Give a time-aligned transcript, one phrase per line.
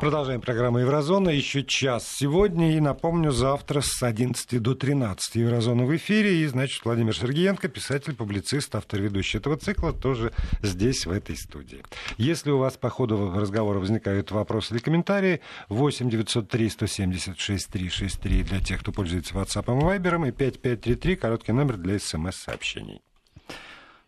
[0.00, 1.28] Продолжаем программу Еврозона.
[1.28, 2.74] Еще час сегодня.
[2.74, 6.36] И напомню, завтра с 11 до 13 Еврозона в эфире.
[6.36, 10.32] И, значит, Владимир Сергеенко, писатель, публицист, автор ведущий этого цикла, тоже
[10.62, 11.84] здесь, в этой студии.
[12.16, 18.60] Если у вас по ходу разговора возникают вопросы или комментарии, 8 903 176 363 для
[18.60, 23.02] тех, кто пользуется WhatsApp и Viber, и 5533, короткий номер для смс-сообщений.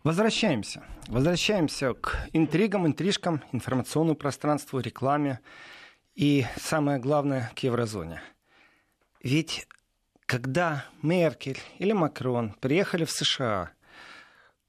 [0.04, 0.82] Возвращаемся.
[1.08, 5.40] Возвращаемся к интригам, интрижкам, информационному пространству, рекламе.
[6.14, 8.22] И самое главное, к еврозоне.
[9.22, 9.66] Ведь
[10.26, 13.70] когда Меркель или Макрон приехали в США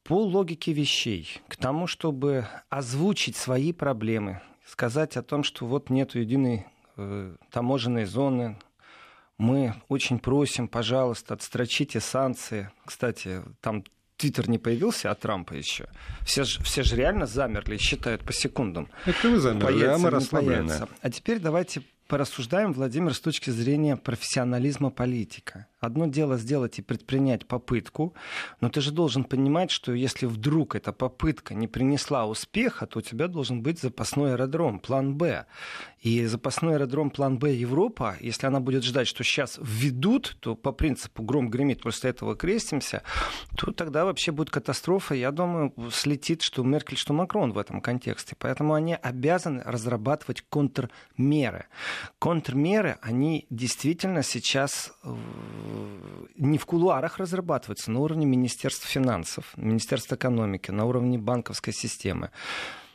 [0.04, 6.16] по логике вещей к тому, чтобы озвучить свои проблемы, сказать о том, что вот нет
[6.16, 6.68] единой
[6.98, 8.58] э, таможенной зоны,
[9.38, 12.70] мы очень просим, пожалуйста, отстрочите санкции.
[12.86, 13.84] Кстати, там
[14.24, 15.88] Твиттер не появился от Трампа еще.
[16.26, 18.88] Все же, все же реально замерли и считают по секундам.
[19.06, 20.74] Это вы замерли, появится, а мы расслаблены.
[21.02, 25.68] А теперь давайте порассуждаем, Владимир, с точки зрения профессионализма политика.
[25.84, 28.14] Одно дело сделать и предпринять попытку,
[28.62, 33.02] но ты же должен понимать, что если вдруг эта попытка не принесла успеха, то у
[33.02, 35.46] тебя должен быть запасной аэродром, план «Б».
[36.00, 40.72] И запасной аэродром план «Б» Европа, если она будет ждать, что сейчас введут, то по
[40.72, 43.04] принципу «гром гремит, после этого крестимся»,
[43.58, 45.16] то тогда вообще будет катастрофа.
[45.16, 48.38] Я думаю, слетит, что Меркель, что Макрон в этом контексте.
[48.40, 51.66] Поэтому они обязаны разрабатывать контрмеры.
[52.20, 54.94] Контрмеры, они действительно сейчас
[56.36, 62.30] не в кулуарах разрабатываются, на уровне Министерства финансов, Министерства экономики, на уровне банковской системы.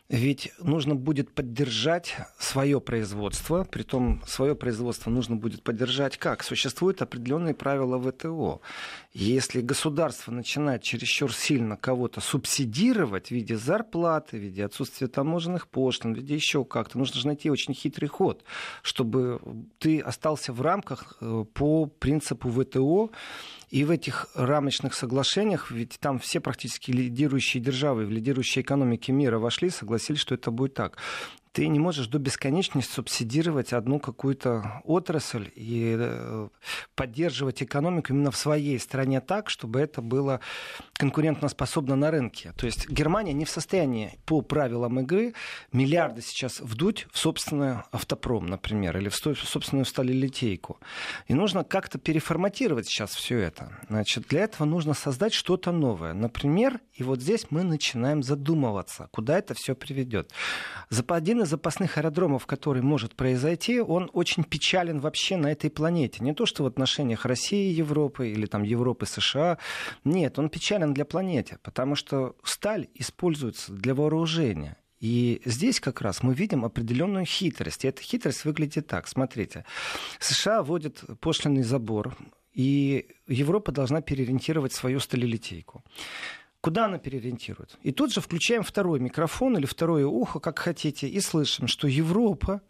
[0.09, 6.42] Ведь нужно будет поддержать свое производство, притом свое производство нужно будет поддержать как?
[6.42, 8.62] Существуют определенные правила ВТО.
[9.12, 16.14] Если государство начинает чересчур сильно кого-то субсидировать в виде зарплаты, в виде отсутствия таможенных пошлин,
[16.14, 18.45] в виде еще как-то, нужно же найти очень хитрый ход,
[18.81, 19.42] чтобы
[19.79, 23.11] ты остался в рамках э, по принципу ВТО,
[23.70, 29.39] и в этих рамочных соглашениях, ведь там все практически лидирующие державы в лидирующие экономики мира
[29.39, 30.96] вошли, согласились, что это будет так
[31.53, 36.48] ты не можешь до бесконечности субсидировать одну какую-то отрасль и э,
[36.95, 40.41] поддерживать экономику именно в своей стране так, чтобы это было
[40.95, 42.53] конкурентоспособно на рынке.
[42.57, 45.35] То есть Германия не в состоянии по правилам игры
[45.73, 50.79] миллиарды сейчас вдуть в собственный автопром, например, или в собственную сталелитейку.
[51.27, 53.73] И нужно как-то переформатировать сейчас все это.
[53.89, 56.14] Значит, для этого нужно создать что-то новое.
[56.14, 60.33] Например, и вот здесь мы начинаем задумываться, куда это все приведет.
[60.91, 66.23] За один из запасных аэродромов, который может произойти, он очень печален вообще на этой планете.
[66.23, 69.59] Не то, что в отношениях России и Европы или там Европы США.
[70.05, 74.77] Нет, он печален для планеты, потому что сталь используется для вооружения.
[75.01, 77.85] И здесь как раз мы видим определенную хитрость.
[77.85, 79.07] И эта хитрость выглядит так.
[79.07, 79.65] Смотрите,
[80.19, 82.17] США вводят пошлиный забор,
[82.53, 85.85] и Европа должна переориентировать свою сталелитейку.
[86.61, 87.79] Куда она переориентирует?
[87.83, 92.63] И тут же включаем второй микрофон или второе ухо, как хотите, и слышим, что Европа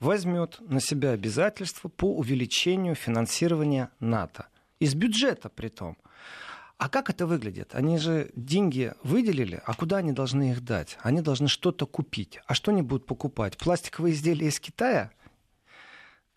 [0.00, 4.46] возьмет на себя обязательства по увеличению финансирования НАТО.
[4.80, 5.96] Из бюджета при том.
[6.76, 7.74] А как это выглядит?
[7.74, 10.98] Они же деньги выделили, а куда они должны их дать?
[11.00, 12.40] Они должны что-то купить.
[12.46, 13.56] А что они будут покупать?
[13.56, 15.10] Пластиковые изделия из Китая?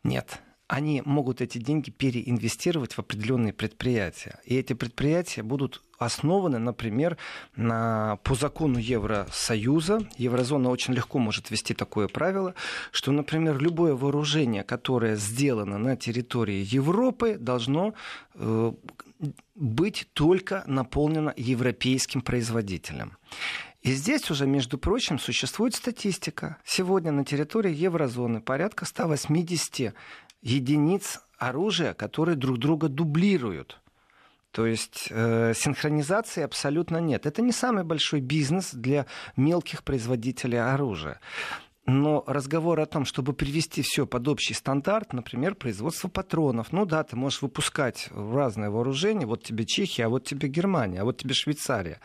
[0.03, 4.39] Нет они могут эти деньги переинвестировать в определенные предприятия.
[4.45, 7.17] И эти предприятия будут основаны, например,
[7.55, 10.07] на, по закону Евросоюза.
[10.17, 12.55] Еврозона очень легко может ввести такое правило,
[12.91, 17.93] что, например, любое вооружение, которое сделано на территории Европы, должно
[18.35, 18.73] э,
[19.55, 23.17] быть только наполнено европейским производителем.
[23.81, 26.57] И здесь уже, между прочим, существует статистика.
[26.65, 29.93] Сегодня на территории еврозоны порядка 180
[30.41, 33.79] единиц оружия, которые друг друга дублируют.
[34.51, 37.25] То есть э, синхронизации абсолютно нет.
[37.25, 39.05] Это не самый большой бизнес для
[39.35, 41.19] мелких производителей оружия.
[41.85, 46.71] Но разговор о том, чтобы привести все под общий стандарт, например, производство патронов.
[46.71, 49.25] Ну да, ты можешь выпускать разное вооружение.
[49.25, 51.99] Вот тебе Чехия, а вот тебе Германия, а вот тебе Швейцария.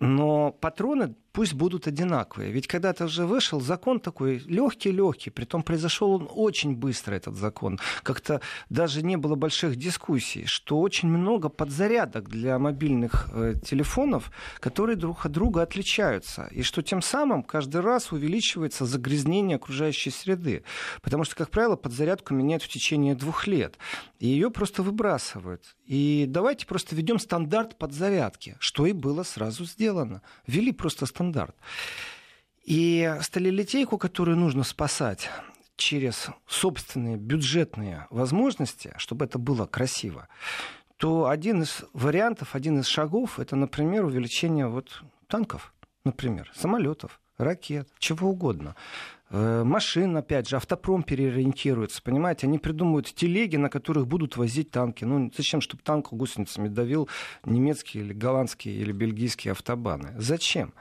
[0.00, 2.52] Но патроны пусть будут одинаковые.
[2.52, 7.80] Ведь когда-то уже вышел закон такой легкий-легкий, притом произошел он очень быстро, этот закон.
[8.04, 8.40] Как-то
[8.70, 15.26] даже не было больших дискуссий, что очень много подзарядок для мобильных э, телефонов, которые друг
[15.26, 16.48] от друга отличаются.
[16.52, 20.62] И что тем самым каждый раз увеличивается загрязнение окружающей среды.
[21.02, 23.76] Потому что, как правило, подзарядку меняют в течение двух лет.
[24.20, 25.74] И ее просто выбрасывают.
[25.84, 30.22] И давайте просто введем стандарт подзарядки, что и было сразу сделано.
[30.46, 31.56] Ввели просто стандарт стандарт.
[32.64, 35.30] И сталелитейку, которую нужно спасать,
[35.76, 40.28] через собственные бюджетные возможности, чтобы это было красиво,
[40.96, 45.74] то один из вариантов, один из шагов, это, например, увеличение вот танков,
[46.04, 48.76] например, самолетов, ракет, чего угодно.
[49.30, 55.04] Э, машин, опять же, автопром переориентируется, понимаете, они придумывают телеги, на которых будут возить танки.
[55.04, 57.08] Ну, зачем, чтобы танк гусеницами давил
[57.44, 60.14] немецкие или голландские или бельгийские автобаны?
[60.16, 60.72] Зачем?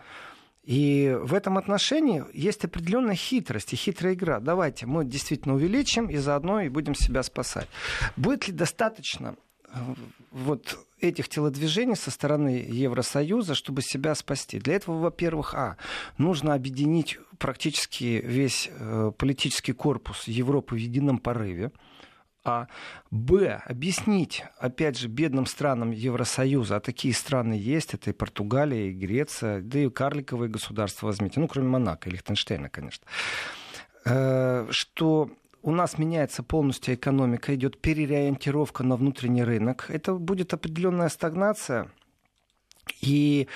[0.63, 4.39] И в этом отношении есть определенная хитрость и хитрая игра.
[4.39, 7.67] Давайте мы действительно увеличим и заодно и будем себя спасать.
[8.15, 9.35] Будет ли достаточно
[9.67, 9.77] э,
[10.31, 14.57] вот этих телодвижений со стороны Евросоюза, чтобы себя спасти.
[14.59, 15.75] Для этого, во-первых, а,
[16.17, 21.71] нужно объединить практически весь э, политический корпус Европы в едином порыве.
[22.45, 22.67] А
[23.09, 23.61] Б.
[23.65, 29.61] Объяснить, опять же, бедным странам Евросоюза, а такие страны есть, это и Португалия, и Греция,
[29.61, 33.05] да и карликовые государства возьмите, ну, кроме Монако и Лихтенштейна, конечно,
[34.05, 35.31] э, что
[35.61, 39.85] у нас меняется полностью экономика, идет переориентировка на внутренний рынок.
[39.87, 41.89] Это будет определенная стагнация.
[42.99, 43.47] И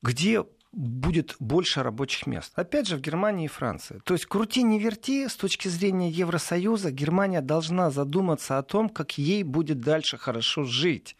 [0.00, 2.52] где будет больше рабочих мест.
[2.54, 4.00] Опять же, в Германии и Франции.
[4.04, 9.18] То есть крути не верти, с точки зрения Евросоюза, Германия должна задуматься о том, как
[9.18, 11.16] ей будет дальше хорошо жить.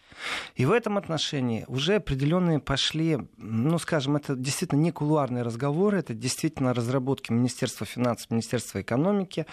[0.55, 6.15] И в этом отношении уже определенные пошли, ну, скажем, это действительно не кулуарные разговоры, это
[6.15, 9.47] действительно разработки Министерства финансов, Министерства экономики,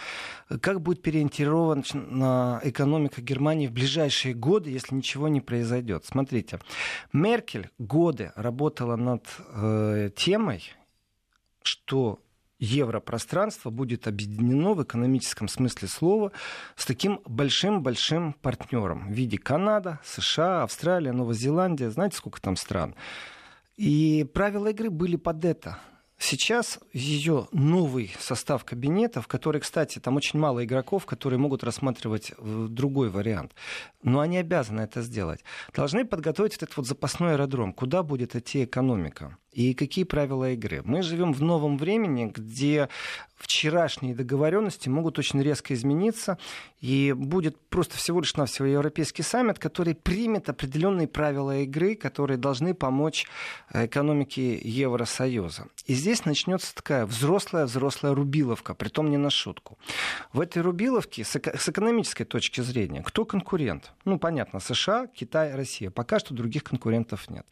[0.61, 6.05] как будет переориентирована экономика Германии в ближайшие годы, если ничего не произойдет.
[6.05, 6.59] Смотрите,
[7.13, 10.63] Меркель годы работала над э, темой,
[11.63, 12.19] что
[12.59, 16.31] европространство будет объединено в экономическом смысле слова
[16.75, 22.95] с таким большим-большим партнером в виде Канада, США, Австралия, Новая Зеландия, знаете, сколько там стран.
[23.77, 25.79] И правила игры были под это.
[26.21, 32.33] Сейчас ее новый состав кабинета, в который, кстати, там очень мало игроков, которые могут рассматривать
[32.37, 33.53] э, другой вариант,
[34.03, 39.37] но они обязаны это сделать, должны подготовить этот вот запасной аэродром, куда будет идти экономика
[39.51, 40.81] и какие правила игры.
[40.83, 42.89] Мы живем в новом времени, где
[43.39, 46.37] вчерашние договоренности могут очень резко измениться,
[46.81, 52.73] и будет просто всего лишь навсего Европейский саммит, который примет определенные правила игры, которые должны
[52.73, 53.27] помочь
[53.73, 55.67] экономике Евросоюза.
[55.85, 59.77] И здесь начнется такая взрослая-взрослая рубиловка, притом не на шутку.
[60.33, 63.93] В этой рубиловке с экономической точки зрения, кто конкурент?
[64.03, 65.91] Ну, понятно, США, Китай, Россия.
[65.91, 67.45] Пока что других конкурентов нет.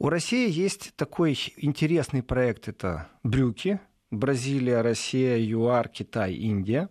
[0.00, 3.80] У России есть такой интересный проект, это брюки,
[4.10, 6.88] Бразилия, Россия, ЮАР, Китай, Индия.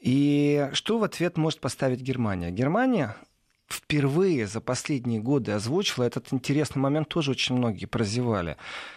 [0.00, 2.50] И что в ответ может поставить Германия?
[2.50, 3.16] Германия
[3.68, 8.56] впервые за последние годы озвучила этот интересный момент, тоже очень многие прозевали,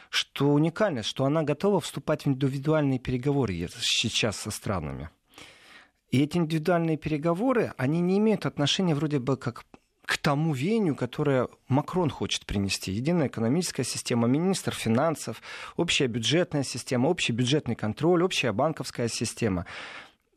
[0.10, 5.10] что уникальность, что она готова вступать в индивидуальные переговоры сейчас со странами.
[6.10, 9.66] И эти индивидуальные переговоры, они не имеют отношения вроде бы как
[10.06, 12.92] к тому вению, которое Макрон хочет принести.
[12.92, 15.42] Единая экономическая система, министр финансов,
[15.78, 19.66] общая бюджетная система, общий бюджетный контроль, общая банковская система.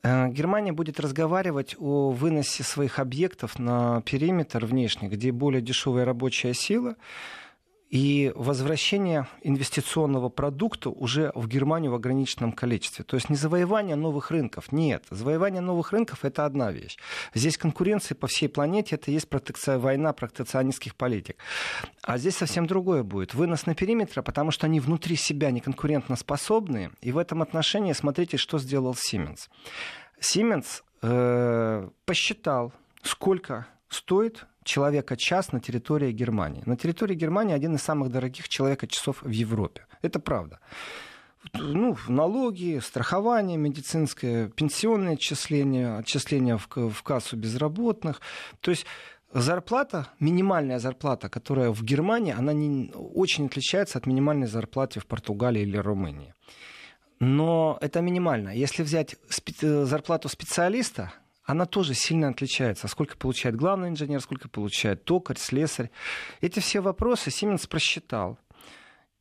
[0.02, 6.54] Э, Германия будет разговаривать о выносе своих объектов на периметр внешний, где более дешевая рабочая
[6.54, 6.96] сила,
[7.90, 13.04] и возвращение инвестиционного продукта уже в Германию в ограниченном количестве.
[13.04, 15.04] То есть не завоевание новых рынков, нет.
[15.10, 16.98] Завоевание новых рынков– это одна вещь.
[17.32, 21.36] Здесь конкуренция по всей планете– это есть протекция, война протекционистских политик.
[22.02, 23.34] А здесь совсем другое будет.
[23.34, 26.90] Вынос на периметр, потому что они внутри себя не конкурентно способны.
[27.02, 29.48] И в этом отношении смотрите, что сделал Siemens.
[30.20, 32.72] Siemens э, посчитал,
[33.02, 36.62] сколько стоит человека-час на территории Германии.
[36.66, 39.86] На территории Германии один из самых дорогих человека-часов в Европе.
[40.02, 40.58] Это правда.
[41.54, 48.20] Ну, налоги, страхование медицинское, пенсионное отчисление, отчисление в, в кассу безработных.
[48.60, 48.86] То есть
[49.32, 55.62] зарплата, минимальная зарплата, которая в Германии, она не, очень отличается от минимальной зарплаты в Португалии
[55.62, 56.34] или Румынии.
[57.20, 58.50] Но это минимально.
[58.50, 61.12] Если взять спе- зарплату специалиста,
[61.46, 62.88] она тоже сильно отличается.
[62.88, 65.90] Сколько получает главный инженер, сколько получает токарь, слесарь.
[66.40, 68.38] Эти все вопросы Сименс просчитал.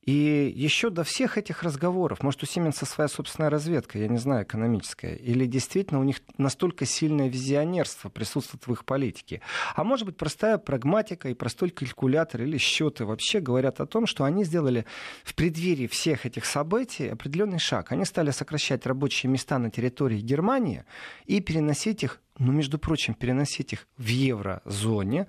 [0.06, 4.44] И еще до всех этих разговоров, может, у Сименса своя собственная разведка, я не знаю,
[4.44, 9.42] экономическая, или действительно у них настолько сильное визионерство присутствует в их политике.
[9.76, 14.26] А может быть, простая прагматика и простой калькулятор или счеты вообще говорят о том, что
[14.26, 14.86] они сделали
[15.24, 17.92] в преддверии всех этих событий определенный шаг.
[17.92, 20.86] Они стали сокращать рабочие места на территории Германии
[21.26, 25.26] и переносить их, ну, между прочим, переносить их в еврозоне,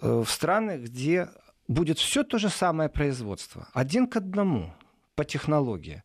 [0.00, 1.28] э, в страны, где
[1.68, 4.74] будет все то же самое производство, один к одному
[5.14, 6.02] по технологии.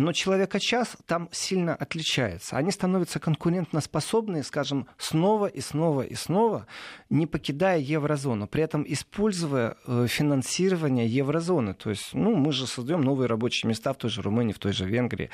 [0.00, 2.56] Но человека-час там сильно отличается.
[2.56, 6.66] Они становятся конкурентоспособны, скажем, снова и снова и снова,
[7.10, 11.74] не покидая еврозону, при этом используя э, финансирование еврозоны.
[11.74, 14.72] То есть, ну, мы же создаем новые рабочие места в той же Румынии, в той
[14.72, 15.28] же Венгрии,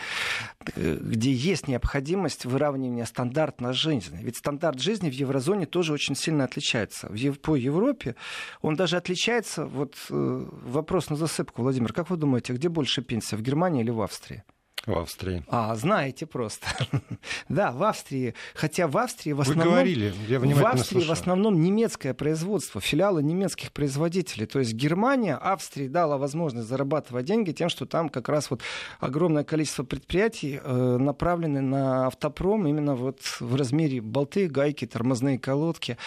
[0.74, 4.18] э, где есть необходимость выравнивания стандарта жизни.
[4.20, 7.08] Ведь стандарт жизни в еврозоне тоже очень сильно отличается.
[7.42, 8.16] По Европе
[8.62, 9.64] он даже отличается.
[9.64, 13.90] Вот э, вопрос на засыпку, Владимир, как вы думаете, где больше пенсия, в Германии или
[13.90, 14.42] в Австрии?
[14.86, 15.42] В Австрии.
[15.48, 16.68] А, знаете просто.
[17.48, 18.34] да, в Австрии.
[18.54, 19.64] Хотя в Австрии в основном...
[19.64, 21.08] Вы говорили, я В Австрии слушаю.
[21.08, 24.46] в основном немецкое производство, филиалы немецких производителей.
[24.46, 28.62] То есть Германия Австрии дала возможность зарабатывать деньги тем, что там как раз вот
[29.00, 35.98] огромное количество предприятий э, направлены на автопром именно вот в размере болты, гайки, тормозные колодки.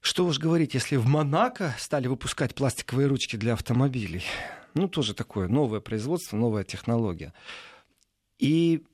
[0.00, 4.24] Что уж говорить, если в Монако стали выпускать пластиковые ручки для автомобилей,
[4.74, 7.32] ну, тоже такое новое производство, новая технология.
[8.38, 8.84] И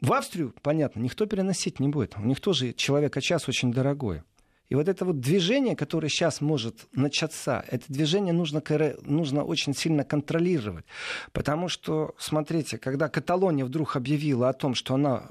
[0.00, 2.16] в Австрию, понятно, никто переносить не будет.
[2.16, 4.22] У них тоже человека час очень дорогой.
[4.68, 8.62] И вот это вот движение, которое сейчас может начаться, это движение нужно,
[9.02, 10.84] нужно очень сильно контролировать.
[11.32, 15.26] Потому что, смотрите, когда Каталония вдруг объявила о том, что она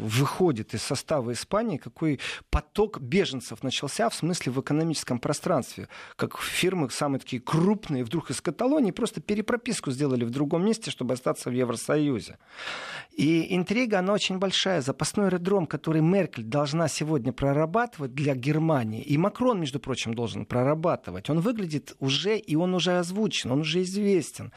[0.00, 2.18] выходит из состава Испании, какой
[2.50, 5.88] поток беженцев начался, в смысле в экономическом пространстве.
[6.16, 11.14] Как фирмы самые такие крупные вдруг из Каталонии просто перепрописку сделали в другом месте, чтобы
[11.14, 12.38] остаться в Евросоюзе.
[13.12, 14.80] И интрига, она очень большая.
[14.80, 21.30] Запасной аэродром, который Меркель должна сегодня прорабатывать для Германии, и Макрон, между прочим, должен прорабатывать,
[21.30, 24.52] он выглядит уже, и он уже озвучен, он уже известен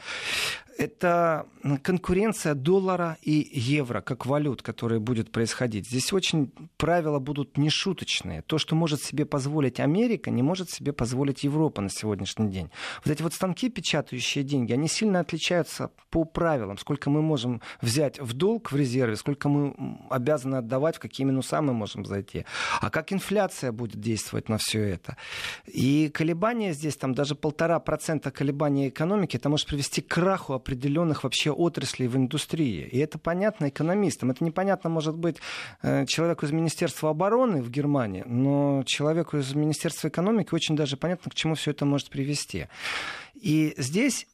[0.78, 1.46] это
[1.82, 5.88] конкуренция доллара и евро как валют, которая будет происходить.
[5.88, 8.42] Здесь очень правила будут нешуточные.
[8.42, 12.70] То, что может себе позволить Америка, не может себе позволить Европа на сегодняшний день.
[13.04, 16.78] Вот эти вот станки, печатающие деньги, они сильно отличаются по правилам.
[16.78, 19.74] Сколько мы можем взять в долг в резерве, сколько мы
[20.10, 22.44] обязаны отдавать, в какие минуса мы можем зайти.
[22.80, 25.16] А как инфляция будет действовать на все это.
[25.66, 31.24] И колебания здесь, там даже полтора процента колебания экономики, это может привести к краху определенных
[31.24, 32.88] вообще отраслей в индустрии.
[32.92, 34.30] И это понятно экономистам.
[34.30, 35.36] Это непонятно, может быть,
[35.82, 41.30] э, человеку из Министерства обороны в Германии, но человеку из Министерства экономики очень даже понятно,
[41.30, 42.68] к чему все это может привести.
[43.34, 44.26] И здесь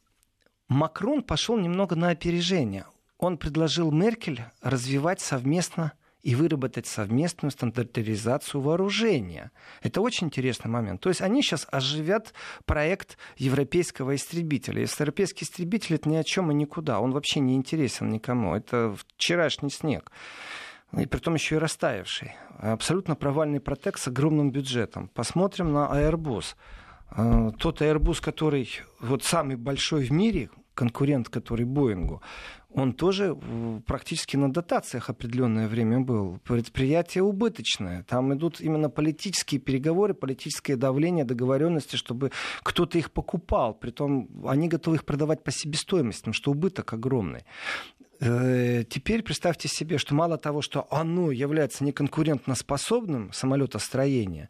[0.67, 2.85] Макрон пошел немного на опережение.
[3.17, 9.51] Он предложил Меркель развивать совместно и выработать совместную стандартизацию вооружения.
[9.81, 11.01] Это очень интересный момент.
[11.01, 12.33] То есть они сейчас оживят
[12.65, 14.81] проект европейского истребителя.
[14.81, 17.01] Если европейский истребитель это ни о чем и никуда.
[17.01, 18.55] Он вообще не интересен никому.
[18.55, 20.11] Это вчерашний снег
[20.97, 22.33] и при том еще и растаявший.
[22.59, 25.09] Абсолютно провальный протек с огромным бюджетом.
[25.09, 26.55] Посмотрим на Airbus.
[27.15, 32.21] Э, тот Airbus, который вот самый большой в мире, конкурент, который Боингу,
[32.73, 33.37] он тоже
[33.85, 36.39] практически на дотациях определенное время был.
[36.43, 38.03] Предприятие убыточное.
[38.03, 42.31] Там идут именно политические переговоры, политическое давление, договоренности, чтобы
[42.63, 43.73] кто-то их покупал.
[43.73, 47.45] Притом они готовы их продавать по себестоимости, потому что убыток огромный.
[48.19, 54.49] Э, теперь представьте себе, что мало того, что оно является неконкурентоспособным самолетостроение,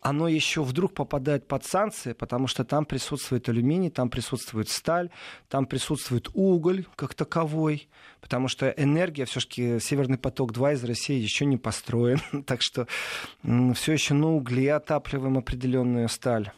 [0.00, 5.10] оно еще вдруг попадает под санкции, потому что там присутствует алюминий, там присутствует сталь,
[5.48, 7.88] там присутствует уголь как таковой,
[8.20, 12.86] потому что энергия, все-таки Северный поток-2 из России еще не построен, так что
[13.74, 16.52] все еще на угле отапливаем определенную сталь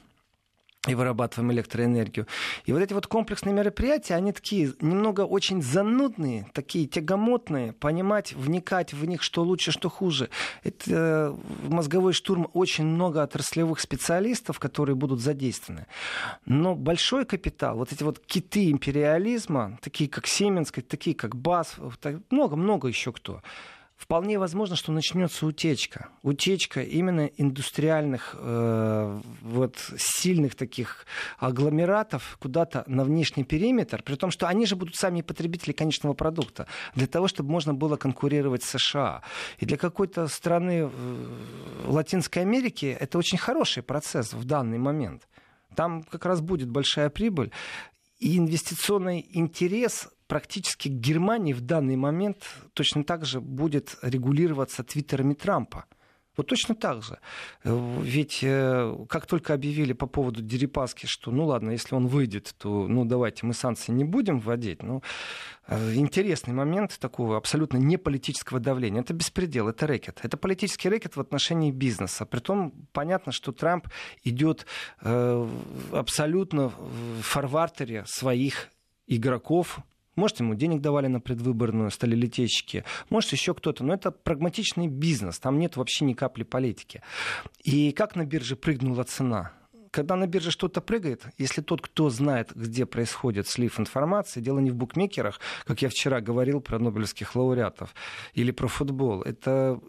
[0.88, 2.26] и вырабатываем электроэнергию.
[2.64, 8.92] И вот эти вот комплексные мероприятия, они такие немного очень занудные, такие тягомотные, понимать, вникать
[8.92, 10.30] в них, что лучше, что хуже.
[10.64, 11.36] Это э,
[11.68, 15.86] мозговой штурм очень много отраслевых специалистов, которые будут задействованы.
[16.46, 21.76] Но большой капитал, вот эти вот киты империализма, такие как Сименск, такие как БАС,
[22.30, 23.42] много-много еще кто,
[23.98, 26.08] вполне возможно, что начнется утечка.
[26.22, 31.04] Утечка именно индустриальных, э, вот, сильных таких
[31.38, 36.68] агломератов куда-то на внешний периметр, при том, что они же будут сами потребители конечного продукта,
[36.94, 39.22] для того, чтобы можно было конкурировать с США.
[39.58, 40.88] И для какой-то страны
[41.84, 45.28] Латинской Америки это очень хороший процесс в данный момент.
[45.74, 47.50] Там как раз будет большая прибыль.
[48.20, 52.44] И инвестиционный интерес практически Германии в данный момент
[52.74, 55.86] точно так же будет регулироваться твиттерами Трампа.
[56.38, 57.18] Вот точно так же.
[57.64, 62.86] Ведь э, как только объявили по поводу Дерипаски, что ну ладно, если он выйдет, то
[62.86, 64.84] ну давайте мы санкции не будем вводить.
[64.84, 65.02] Ну,
[65.66, 69.00] э, интересный момент такого абсолютно не политического давления.
[69.00, 70.20] Это беспредел, это рэкет.
[70.22, 72.24] Это политический рэкет в отношении бизнеса.
[72.24, 73.88] Притом понятно, что Трамп
[74.22, 74.64] идет
[75.00, 75.48] э,
[75.90, 78.68] абсолютно в фарвартере своих
[79.08, 79.80] игроков,
[80.18, 83.84] Может, ему денег давали на предвыборную, стали летейщики, может, еще кто-то.
[83.84, 87.02] Но это прагматичный бизнес, там нет вообще ни капли политики.
[87.62, 89.52] И как на бирже прыгнула цена?
[89.90, 94.70] когда на бирже что-то прыгает, если тот, кто знает, где происходит слив информации, дело не
[94.70, 97.94] в букмекерах, как я вчера говорил про нобелевских лауреатов,
[98.34, 99.80] или про футбол, это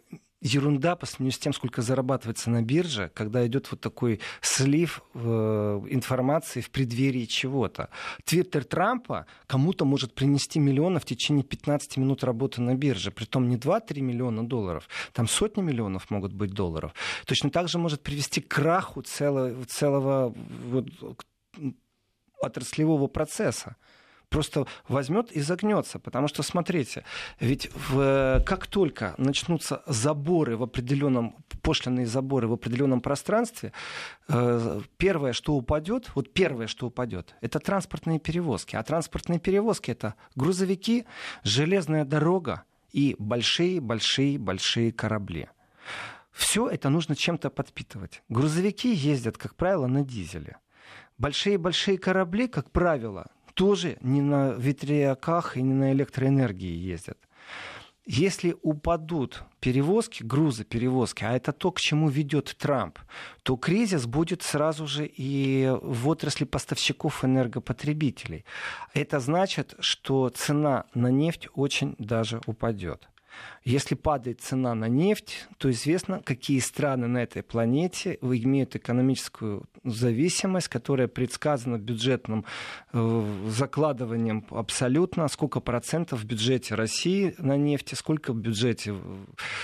[0.41, 5.19] ерунда по сравнению с тем, сколько зарабатывается на бирже, когда идет вот такой слив э,
[5.89, 7.89] информации в преддверии чего-то.
[8.23, 13.11] Твиттер Трампа кому-то может принести миллионы в течение 15 минут работы на бирже.
[13.11, 16.93] Притом не 2-3 миллиона долларов, там сотни миллионов могут быть долларов.
[17.25, 20.33] Точно так же может привести к краху целого, целого
[20.67, 20.87] вот,
[22.41, 23.75] отраслевого процесса
[24.29, 25.99] просто возьмет и загнется.
[25.99, 27.03] Потому что, смотрите,
[27.39, 33.73] ведь в, как только начнутся заборы в определенном, пошлиные заборы в определенном пространстве,
[34.27, 38.75] э, первое, что упадет, вот первое, что упадет, это транспортные перевозки.
[38.75, 41.05] А транспортные перевозки это грузовики,
[41.43, 45.49] железная дорога и большие-большие-большие корабли.
[46.31, 48.23] Все это нужно чем-то подпитывать.
[48.29, 50.57] Грузовики ездят, как правило, на дизеле.
[51.17, 53.27] Большие-большие корабли, как правило,
[53.59, 57.17] тоже не на ветряках и не на электроэнергии ездят.
[58.05, 62.99] Если упадут перевозки, грузы перевозки, а это то, к чему ведет Трамп,
[63.43, 68.45] то кризис будет сразу же и в отрасли поставщиков энергопотребителей.
[68.93, 73.08] Это значит, что цена на нефть очень даже упадет.
[73.63, 80.67] Если падает цена на нефть, то известно, какие страны на этой планете имеют экономическую зависимость,
[80.67, 82.45] которая предсказана бюджетным
[82.93, 88.95] э, закладыванием абсолютно, сколько процентов в бюджете России на нефти, сколько в бюджете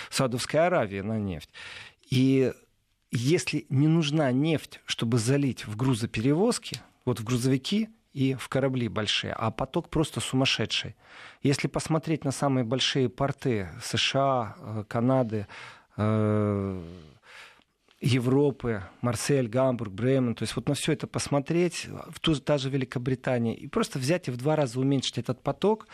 [0.10, 1.50] Саудовской Аравии на нефть.
[2.10, 2.52] И
[3.12, 9.34] если не нужна нефть, чтобы залить в грузоперевозки, вот в грузовики, и в корабли большие,
[9.34, 10.96] а поток просто сумасшедший.
[11.44, 15.48] Если посмотреть на самые большие порты США, э, Канады,
[15.98, 16.82] э,
[18.00, 22.70] Европы, Марсель, Гамбург, Бремен, то есть вот на все это посмотреть, в ту, та же
[22.70, 25.88] Великобритания, и просто взять и в два раза уменьшить этот поток,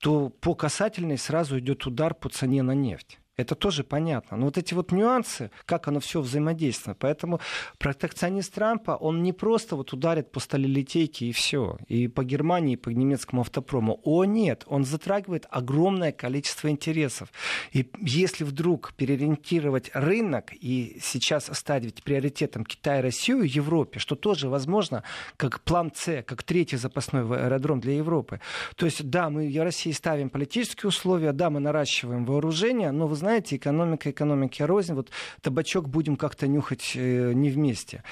[0.00, 3.18] то по касательной сразу идет удар по цене на нефть.
[3.36, 4.36] Это тоже понятно.
[4.36, 6.98] Но вот эти вот нюансы, как оно все взаимодействует.
[6.98, 7.40] Поэтому
[7.78, 11.76] протекционист Трампа, он не просто вот ударит по сталелитейке и все.
[11.88, 14.00] И по Германии, и по немецкому автопрому.
[14.04, 17.30] О, нет, он затрагивает огромное количество интересов.
[17.72, 25.02] И если вдруг переориентировать рынок и сейчас оставить приоритетом Китай, Россию, Европе, что тоже возможно,
[25.36, 28.40] как план С, как третий запасной аэродром для Европы.
[28.76, 33.16] То есть, да, мы в России ставим политические условия, да, мы наращиваем вооружение, но вы
[33.24, 35.10] знаете, экономика экономики рознь, вот
[35.40, 38.02] табачок будем как-то нюхать э, не вместе.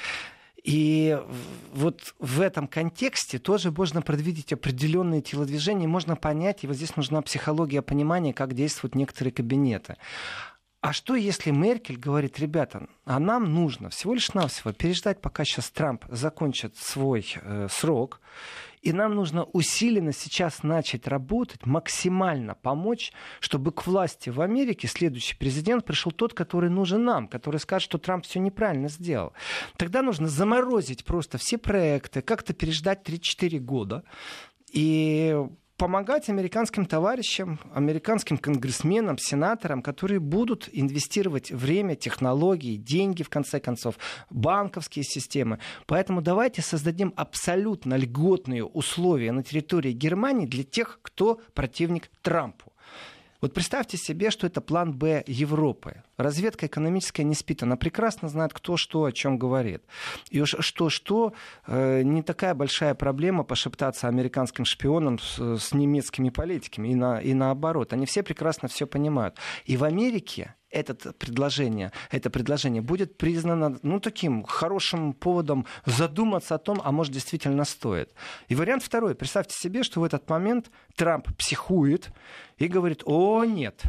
[0.64, 1.18] И
[1.74, 7.20] вот в этом контексте тоже можно предвидеть определенные телодвижения, можно понять, и вот здесь нужна
[7.20, 9.96] психология понимания, как действуют некоторые кабинеты.
[10.80, 15.70] А что, если Меркель говорит, ребята, а нам нужно всего лишь навсего переждать, пока сейчас
[15.70, 18.20] Трамп закончит свой э, срок,
[18.82, 25.36] и нам нужно усиленно сейчас начать работать, максимально помочь, чтобы к власти в Америке следующий
[25.36, 29.32] президент пришел тот, который нужен нам, который скажет, что Трамп все неправильно сделал.
[29.76, 34.04] Тогда нужно заморозить просто все проекты, как-то переждать 3-4 года,
[34.72, 35.36] и
[35.76, 43.96] помогать американским товарищам, американским конгрессменам, сенаторам, которые будут инвестировать время, технологии, деньги, в конце концов,
[44.30, 45.58] банковские системы.
[45.86, 52.71] Поэтому давайте создадим абсолютно льготные условия на территории Германии для тех, кто противник Трампу.
[53.42, 56.04] Вот представьте себе, что это план Б Европы.
[56.16, 59.82] Разведка экономическая не спит, она прекрасно знает, кто что о чем говорит.
[60.30, 61.34] И уж что-что,
[61.66, 67.34] э, не такая большая проблема пошептаться американским шпионам с, с немецкими политиками и, на, и
[67.34, 67.92] наоборот.
[67.92, 69.36] Они все прекрасно все понимают.
[69.64, 76.58] И в Америке это предложение, это предложение будет признано ну, таким хорошим поводом задуматься о
[76.58, 78.12] том, а может действительно стоит.
[78.48, 79.14] И вариант второй.
[79.14, 82.10] Представьте себе, что в этот момент Трамп психует
[82.56, 83.82] и говорит, о нет,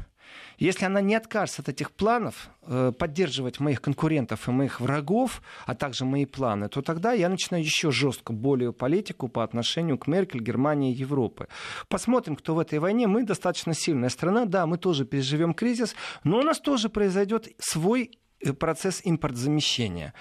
[0.57, 5.75] если она не откажется от этих планов, э, поддерживать моих конкурентов и моих врагов, а
[5.75, 10.41] также мои планы, то тогда я начинаю еще жестко более политику по отношению к Меркель,
[10.41, 11.47] Германии и Европы.
[11.87, 13.07] Посмотрим, кто в этой войне.
[13.07, 18.11] Мы достаточно сильная страна, да, мы тоже переживем кризис, но у нас тоже произойдет свой
[18.39, 20.13] э, процесс импортзамещения.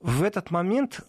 [0.00, 1.00] В этот момент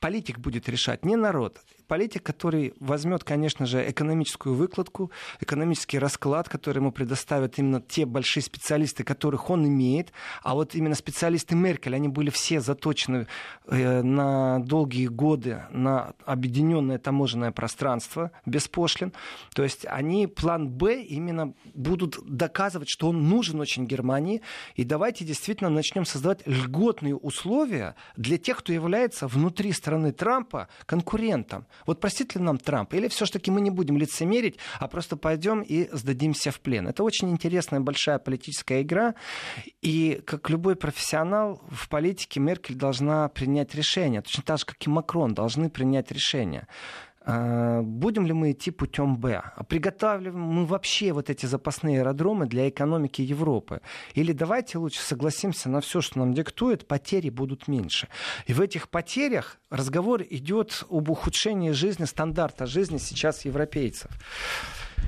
[0.00, 1.60] политик будет решать, не народ.
[1.86, 8.42] Политик, который возьмет, конечно же, экономическую выкладку, экономический расклад, который ему предоставят именно те большие
[8.42, 10.12] специалисты, которых он имеет.
[10.42, 13.26] А вот именно специалисты Меркель, они были все заточены
[13.66, 19.12] э, на долгие годы на объединенное таможенное пространство без пошлин.
[19.54, 24.42] То есть они план Б именно будут доказывать, что он нужен очень Германии.
[24.74, 31.66] И давайте действительно начнем создавать льготные условия для тех, кто является внутри страны Трампа конкурентом.
[31.84, 32.94] Вот простит ли нам Трамп?
[32.94, 36.88] Или все-таки мы не будем лицемерить, а просто пойдем и сдадимся в плен?
[36.88, 39.14] Это очень интересная большая политическая игра.
[39.82, 44.22] И как любой профессионал в политике Меркель должна принять решение.
[44.22, 46.66] Точно так же, как и Макрон должны принять решение.
[47.28, 49.42] А, будем ли мы идти путем Б?
[49.56, 53.80] А приготавливаем мы вообще вот эти запасные аэродромы для экономики Европы?
[54.14, 58.06] Или давайте лучше согласимся на все, что нам диктует, потери будут меньше.
[58.46, 64.10] И в этих потерях разговор идет об ухудшении жизни, стандарта жизни сейчас европейцев.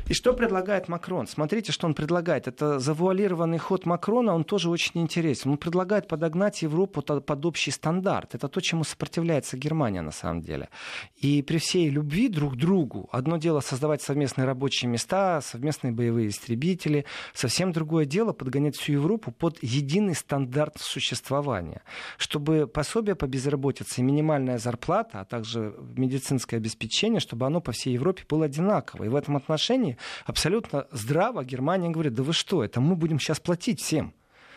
[0.08, 1.26] И что предлагает Макрон?
[1.26, 2.48] Смотрите, что он предлагает.
[2.48, 5.50] Это завуалированный ход Макрона, он тоже очень интересен.
[5.50, 8.34] Он предлагает подогнать Европу под общий стандарт.
[8.34, 10.70] Это то, чему сопротивляется Германия на самом деле.
[11.16, 16.28] И при всей любви друг к другу, одно дело создавать совместные рабочие места, совместные боевые
[16.28, 21.82] истребители, совсем другое дело подгонять всю Европу под единый стандарт существования.
[22.16, 28.24] Чтобы пособие по безработице, минимальная зарплата, а также медицинское обеспечение, чтобы оно по всей Европе
[28.28, 29.04] было одинаково.
[29.04, 29.77] И в этом отношении
[30.24, 34.14] абсолютно здраво Германия говорит, да вы что, это мы будем сейчас платить всем.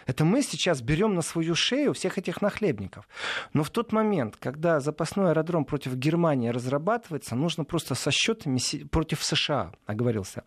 [0.08, 3.08] Это мы сейчас берем на свою шею всех этих нахлебников.
[3.54, 9.24] Но в тот момент, когда запасной аэродром против Германии разрабатывается, нужно просто со счетами против
[9.24, 10.44] США, оговорился.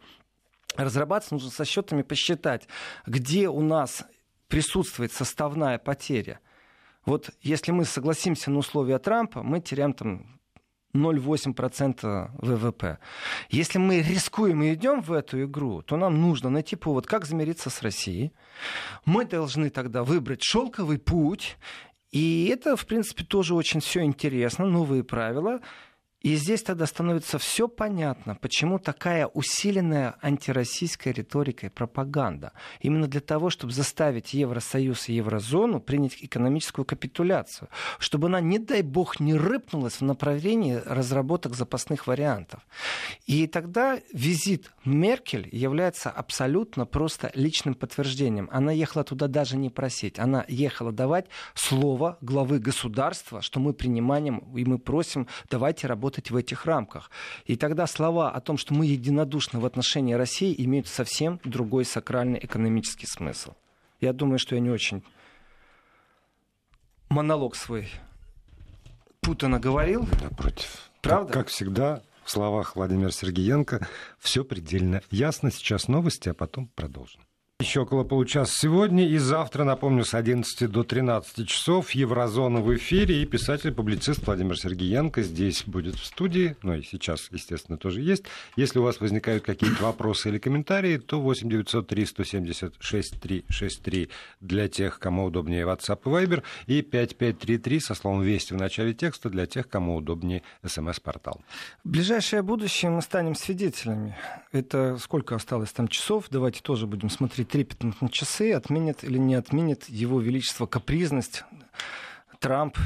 [0.77, 2.67] Разрабатываться нужно со счетами посчитать,
[3.07, 4.05] где у нас
[4.49, 6.41] присутствует составная потеря.
[7.07, 10.41] Вот если мы согласимся на условия Трампа, мы теряем там
[10.95, 12.99] 0,8% ВВП.
[13.51, 17.69] Если мы рискуем и идем в эту игру, то нам нужно найти повод, как замириться
[17.71, 18.33] с Россией.
[19.05, 21.59] Мы должны тогда выбрать шелковый путь.
[22.13, 25.61] И это, в принципе, тоже очень все интересно, новые правила.
[26.25, 32.53] И здесь тогда становится все понятно, почему такая усиленная антироссийская риторика и пропаганда.
[32.81, 38.81] Именно для того, чтобы заставить Евросоюз и Еврозону принять экономическую капитуляцию, чтобы она, не дай
[38.81, 42.67] бог, не рыпнулась в направлении разработок запасных вариантов.
[43.27, 48.49] И тогда визит Меркель является абсолютно просто личным подтверждением.
[48.51, 54.39] Она ехала туда даже не просить, она ехала давать слово главы государства, что мы принимаем
[54.57, 57.11] и мы просим, давайте работать работать в этих рамках.
[57.47, 62.39] И тогда слова о том, что мы единодушны в отношении России, имеют совсем другой сакральный
[62.43, 63.53] экономический смысл.
[64.01, 65.03] Я думаю, что я не очень
[67.09, 67.89] монолог свой
[69.21, 70.07] путано говорил.
[70.23, 70.91] Напротив.
[71.01, 71.33] Правда?
[71.33, 73.87] Как, как всегда, в словах Владимира Сергеенко
[74.19, 75.51] все предельно ясно.
[75.51, 77.21] Сейчас новости, а потом продолжим.
[77.65, 83.23] Еще около получаса сегодня и завтра, напомню, с 11 до 13 часов Еврозона в эфире
[83.23, 88.25] и писатель-публицист Владимир Сергеенко здесь будет в студии, ну и сейчас, естественно, тоже есть.
[88.57, 94.11] Если у вас возникают какие-то вопросы или комментарии, то 8 903 176 363
[94.43, 99.31] для тех, кому удобнее WhatsApp и Viber, и 5533 со словом «Вести» в начале текста
[99.31, 101.41] для тех, кому удобнее смс-портал.
[101.83, 104.19] В ближайшее будущее мы станем свидетелями.
[104.53, 106.27] Это сколько осталось там часов?
[106.31, 111.45] Давайте тоже будем смотреть и трепетно на часы, отменит или не отменит его величество капризность
[112.41, 112.77] Трамп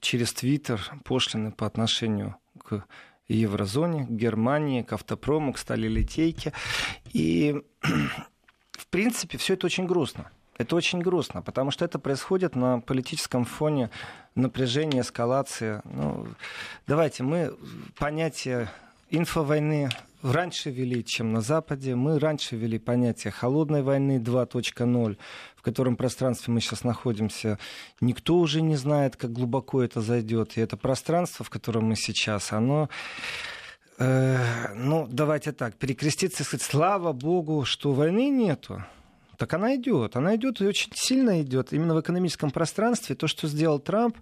[0.00, 2.84] через Твиттер пошлины по отношению к
[3.28, 6.52] еврозоне, к Германии, к автопрому, к сталилитейке.
[7.12, 7.62] И,
[8.72, 10.30] в принципе, все это очень грустно.
[10.56, 13.90] Это очень грустно, потому что это происходит на политическом фоне
[14.34, 15.82] напряжения, эскалации.
[15.84, 16.28] Ну,
[16.86, 17.56] давайте мы
[17.98, 18.70] понятие
[19.10, 19.90] инфовойны
[20.22, 21.94] раньше вели, чем на Западе.
[21.94, 25.18] Мы раньше вели понятие холодной войны 2.0,
[25.56, 27.58] в котором пространстве мы сейчас находимся.
[28.00, 30.56] Никто уже не знает, как глубоко это зайдет.
[30.56, 32.88] И это пространство, в котором мы сейчас, оно
[33.98, 38.82] э, ну, давайте так, перекреститься и сказать, слава богу, что войны нету.
[39.36, 41.72] Так она идет, она идет и очень сильно идет.
[41.72, 44.16] Именно в экономическом пространстве то, что сделал Трамп,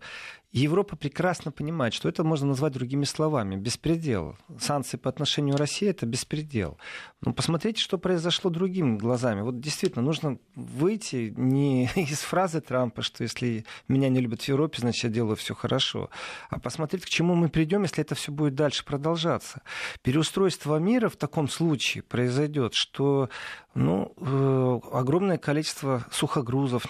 [0.52, 3.56] Европа прекрасно понимает, что это можно назвать другими словами.
[3.56, 4.36] Беспредел.
[4.60, 6.76] Санкции по отношению к России– это беспредел.
[7.22, 9.40] Но посмотрите, что произошло другими глазами.
[9.40, 14.78] Вот действительно, нужно выйти не из фразы Трампа, что если меня не любят в Европе,
[14.80, 16.10] значит, я делаю все хорошо,
[16.50, 19.62] а посмотреть, к чему мы придем, если это все будет дальше продолжаться.
[20.02, 23.30] Переустройство мира в таком случае произойдет, что
[23.74, 26.86] ну, э, огромное количество сухогрузов,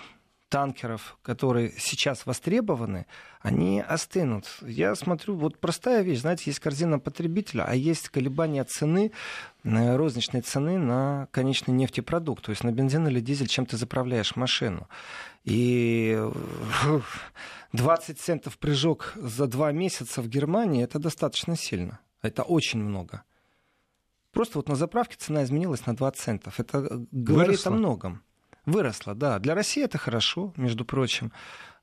[0.52, 3.06] танкеров, которые сейчас востребованы,
[3.40, 4.44] они остынут.
[4.60, 9.12] Я смотрю, вот простая вещь, знаете, есть корзина потребителя, а есть колебания цены,
[9.64, 14.36] э, розничной цены на конечный нефтепродукт, то есть на бензин или дизель, чем ты заправляешь
[14.36, 14.88] машину.
[15.44, 16.22] И
[17.72, 21.98] 20 центов прыжок за два месяца в Германии это достаточно сильно.
[22.20, 23.22] Это очень много.
[24.32, 26.60] Просто вот на заправке цена изменилась на 20 центов.
[26.60, 27.72] Это говорит Выросла.
[27.72, 28.22] о многом.
[28.66, 29.38] Выросла, да.
[29.38, 31.32] Для России это хорошо, между прочим.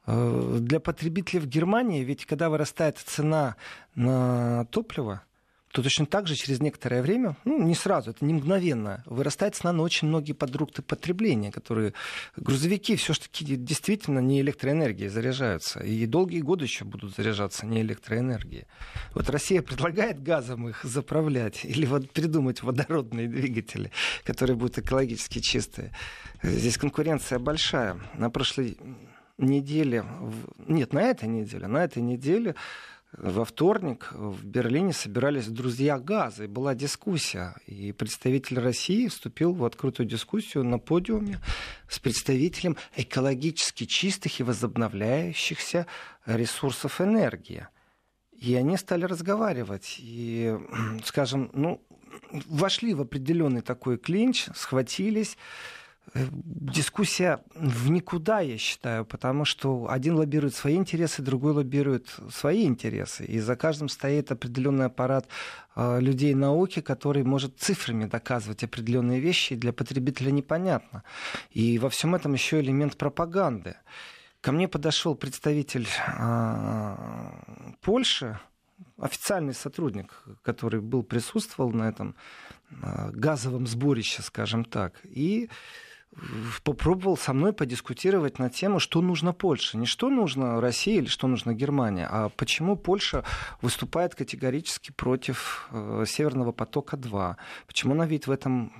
[0.05, 3.55] Э, для потребителей в Германии, ведь когда вырастает цена
[3.95, 5.23] на топливо,
[5.71, 9.71] то точно так же через некоторое время, ну, не сразу, это не мгновенно, вырастает цена
[9.71, 11.93] на очень многие продукты потребления, которые
[12.35, 15.79] грузовики все-таки действительно не электроэнергией заряжаются.
[15.81, 18.65] И долгие годы еще будут заряжаться не электроэнергией.
[19.13, 23.91] Вот Россия предлагает газом их заправлять или вот придумать водородные двигатели,
[24.23, 25.91] которые будут экологически чистые.
[26.41, 27.99] Здесь конкуренция большая.
[28.15, 28.77] На прошлой
[29.37, 30.03] неделе,
[30.67, 32.55] нет, на этой неделе, на этой неделе
[33.11, 37.55] во вторник в Берлине собирались друзья газа, и была дискуссия.
[37.65, 41.39] И представитель России вступил в открытую дискуссию на подиуме
[41.89, 45.87] с представителем экологически чистых и возобновляющихся
[46.25, 47.67] ресурсов энергии.
[48.31, 49.95] И они стали разговаривать.
[49.97, 50.55] И,
[51.03, 51.83] скажем, ну,
[52.45, 55.35] вошли в определенный такой клинч, схватились.
[56.13, 62.65] Э, дискуссия в никуда, я считаю, потому что один лоббирует свои интересы, другой лоббирует свои
[62.65, 63.25] интересы.
[63.25, 65.27] И за каждым стоит определенный аппарат
[65.75, 71.03] э, людей науки, который может цифрами доказывать определенные вещи, и для потребителя непонятно.
[71.51, 73.75] И во всем этом еще элемент пропаганды.
[74.41, 76.95] Ко мне подошел представитель э,
[77.81, 78.39] Польши,
[78.97, 82.15] официальный сотрудник, который был присутствовал на этом
[83.11, 85.49] газовом сборище, скажем так, и
[86.63, 89.77] попробовал со мной подискутировать на тему, что нужно Польше.
[89.77, 93.23] Не что нужно России или что нужно Германии, а почему Польша
[93.61, 97.35] выступает категорически против э, Северного потока-2.
[97.67, 98.71] Почему она видит в этом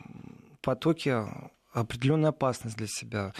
[0.62, 1.25] потоке
[1.73, 3.34] определенную опасность для себя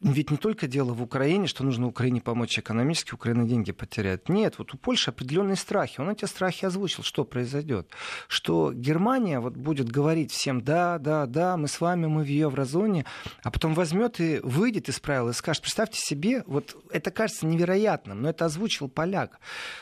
[0.00, 4.28] ведь не только дело в Украине, что нужно Украине помочь экономически, Украина деньги потеряет.
[4.28, 6.00] Нет, вот у Польши определенные страхи.
[6.00, 7.04] Он эти страхи озвучил.
[7.04, 7.88] Что произойдет?
[8.26, 13.04] Что Германия вот будет говорить всем, да, да, да, мы с вами, мы в еврозоне,
[13.42, 18.22] а потом возьмет и выйдет из правил и скажет, представьте себе, вот это кажется невероятным,
[18.22, 19.38] но это озвучил поляк,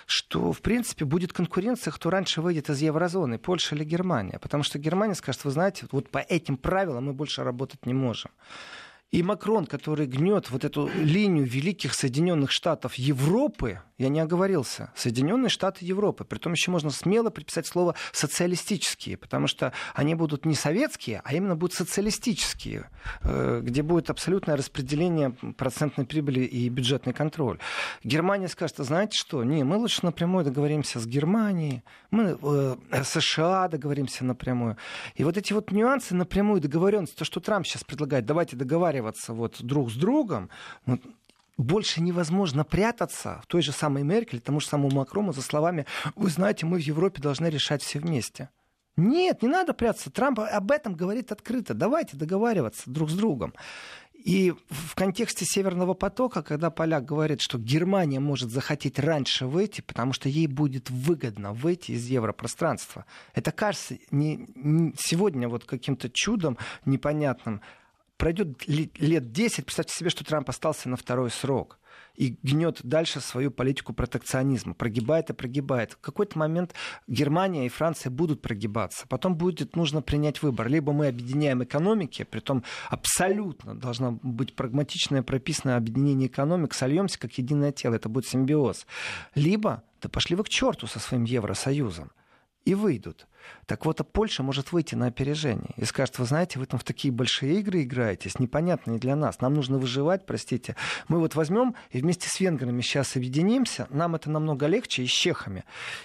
[0.07, 4.38] что в принципе будет конкуренция, кто раньше выйдет из еврозоны, Польша или Германия.
[4.38, 8.31] Потому что Германия скажет, вы знаете, вот по этим правилам мы больше работать не можем.
[9.14, 15.50] И Макрон, который гнет вот эту линию великих Соединенных Штатов Европы, я не оговорился, Соединенные
[15.50, 20.57] Штаты Европы, при том еще можно смело приписать слово социалистические, потому что они будут не
[20.57, 22.90] советские, а именно будут социалистические,
[23.22, 27.61] э, где будет абсолютное распределение процентной прибыли и бюджетный контроль.
[28.03, 34.24] Германия скажет, знаете что, не, мы лучше напрямую договоримся с Германией, мы э, США договоримся
[34.24, 34.77] напрямую.
[35.14, 39.32] И вот эти вот нюансы напрямую договоренности, то, что Трамп сейчас предлагает, давайте договариваться договариваться
[39.34, 40.50] вот друг с другом,
[40.86, 41.00] вот,
[41.56, 45.86] больше невозможно прятаться в той же самой Меркель, тому же самому Макрону за словами
[46.16, 48.48] «Вы знаете, мы в Европе должны решать все вместе».
[48.96, 50.10] Нет, не надо прятаться.
[50.10, 51.74] Трамп об этом говорит открыто.
[51.74, 53.52] Давайте договариваться друг с другом.
[54.24, 60.12] И в контексте Северного потока, когда поляк говорит, что Германия может захотеть раньше выйти, потому
[60.12, 66.56] что ей будет выгодно выйти из европространства, это кажется не, не сегодня вот каким-то чудом
[66.86, 67.60] непонятным,
[68.16, 71.79] пройдет лет 10, представьте себе, что Трамп остался на второй срок
[72.14, 75.92] и гнет дальше свою политику протекционизма, прогибает и прогибает.
[75.92, 76.74] В какой-то момент
[77.07, 79.07] Германия и Франция будут прогибаться.
[79.09, 80.68] Потом будет нужно принять выбор.
[80.68, 87.33] Либо мы объединяем экономики, при том абсолютно должно быть прагматичное прописанное объединение экономик, сольемся как
[87.38, 88.87] единое тело, это будет симбиоз.
[89.35, 92.12] Либо, да пошли вы к черту со своим Евросоюзом
[92.64, 93.27] и выйдут.
[93.66, 96.85] Так вот, а Польша может выйти на опережение и скажет, вы знаете, вы там в
[96.85, 100.77] такие большие игры играетесь, непонятные для нас, нам нужно выживать, простите.
[101.09, 105.11] Мы вот возьмем и вместе с венграми сейчас объединимся, нам это намного легче и с
[105.11, 105.64] чехами.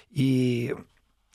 [0.10, 0.76] И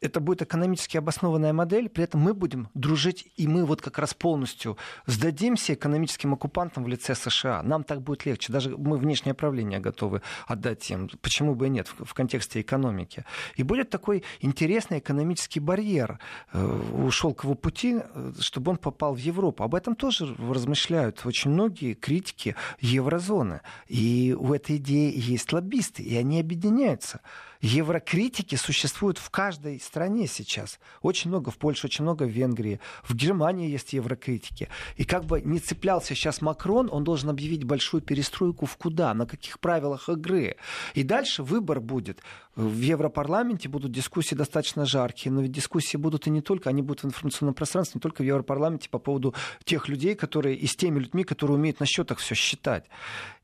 [0.04, 4.12] это будет экономически обоснованная модель, при этом мы будем дружить, и мы вот как раз
[4.12, 7.62] полностью сдадимся экономическим оккупантам в лице США.
[7.62, 8.52] Нам так будет легче.
[8.52, 11.08] Даже мы внешнее правление готовы отдать им.
[11.22, 13.24] Почему бы и нет в, в контексте экономики.
[13.56, 16.18] И будет такой интересный экономический барьер
[16.52, 19.64] э, у шелкового пути, э, чтобы он попал в Европу.
[19.64, 23.62] Об этом тоже размышляют очень многие критики еврозоны.
[23.88, 27.20] И у этой идеи есть лоббисты, и они объединяются.
[27.64, 30.78] Еврокритики существуют в каждой стране сейчас.
[31.00, 32.78] Очень много в Польше, очень много в Венгрии.
[33.02, 34.68] В Германии есть еврокритики.
[34.96, 39.24] И как бы не цеплялся сейчас Макрон, он должен объявить большую перестройку в куда, на
[39.24, 40.56] каких правилах игры.
[40.92, 42.20] И дальше выбор будет.
[42.54, 47.02] В Европарламенте будут дискуссии достаточно жаркие, но ведь дискуссии будут и не только, они будут
[47.02, 50.98] в информационном пространстве, не только в Европарламенте по поводу тех людей, которые и с теми
[50.98, 52.84] людьми, которые умеют на счетах все считать.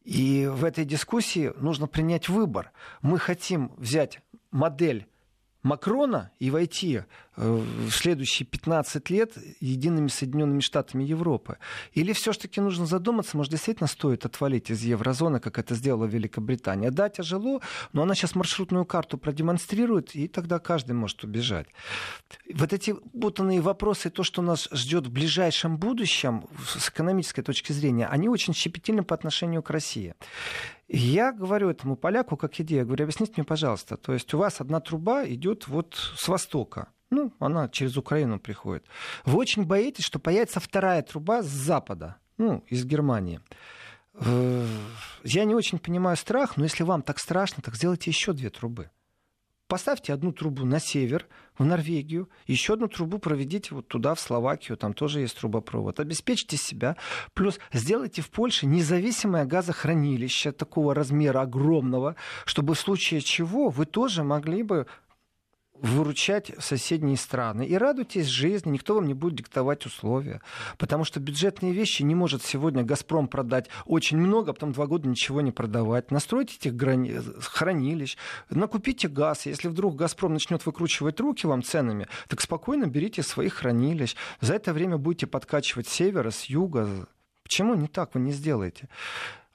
[0.05, 2.73] И в этой дискуссии нужно принять выбор.
[3.03, 5.07] Мы хотим взять модель
[5.62, 7.05] Макрона и войти э,
[7.37, 11.59] в следующие 15 лет едиными Соединенными Штатами Европы?
[11.92, 16.90] Или все-таки нужно задуматься, может, действительно стоит отвалить из еврозоны, как это сделала Великобритания?
[16.90, 17.61] Да, тяжело,
[17.92, 21.66] но она сейчас маршрутную карту продемонстрирует, и тогда каждый может убежать.
[22.53, 28.07] Вот эти путанные вопросы, то, что нас ждет в ближайшем будущем, с экономической точки зрения,
[28.07, 30.14] они очень щепетильны по отношению к России.
[30.92, 34.81] Я говорю этому поляку как идея, говорю, объясните мне, пожалуйста, то есть у вас одна
[34.81, 38.85] труба идет вот с востока, ну, она через Украину приходит.
[39.24, 43.40] Вы очень боитесь, что появится вторая труба с запада, ну, из Германии.
[44.14, 44.66] Э,
[45.22, 48.90] я не очень понимаю страх, но если вам так страшно, так сделайте еще две трубы.
[49.70, 54.76] Поставьте одну трубу на север, в Норвегию, еще одну трубу проведите вот туда, в Словакию,
[54.76, 56.00] там тоже есть трубопровод.
[56.00, 56.96] Обеспечьте себя.
[57.35, 64.24] Плюс сделайте в Польше независимое газохранилище такого размера огромного, чтобы в случае чего вы тоже
[64.24, 64.88] могли бы
[65.83, 67.66] выручать соседние страны.
[67.66, 70.40] И радуйтесь жизни, никто вам не будет диктовать условия.
[70.79, 75.09] Потому что бюджетные вещи не может сегодня «Газпром» продать очень много, а потом два года
[75.09, 76.11] ничего не продавать.
[76.11, 77.21] Настройте этих грани...
[77.40, 78.16] хранилищ,
[78.51, 79.47] накупите газ.
[79.47, 84.16] Если вдруг «Газпром» начнет выкручивать руки вам ценами, так спокойно берите своих хранилищ.
[84.40, 87.09] За это время будете подкачивать с севера, с юга.
[87.43, 88.88] Почему не так вы не сделаете?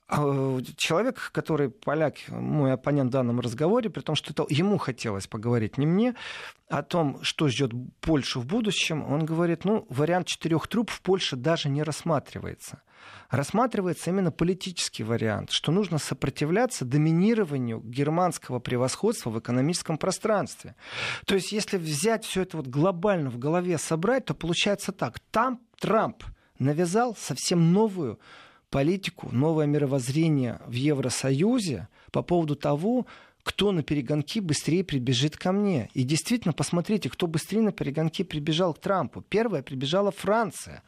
[0.08, 5.26] А, человек, который поляк, мой оппонент в данном разговоре, при том, что это ему хотелось
[5.26, 6.16] поговорить, не мне,
[6.70, 11.36] о том, что ждет Польшу в будущем, он говорит, ну, вариант четырех труб в Польше
[11.36, 12.82] даже не рассматривается.
[13.30, 20.76] Рассматривается именно политический вариант, что нужно сопротивляться доминированию германского превосходства в экономическом пространстве.
[21.26, 25.20] То есть, если взять все это вот глобально в голове собрать, то получается так.
[25.32, 26.24] Там Трамп
[26.60, 28.20] навязал совсем новую
[28.76, 33.06] политику, новое мировоззрение в Евросоюзе по поводу того,
[33.42, 35.90] кто на перегонки быстрее прибежит ко мне.
[35.94, 39.22] И действительно, посмотрите, кто быстрее на перегонки прибежал к Трампу.
[39.22, 40.84] Первая прибежала Франция.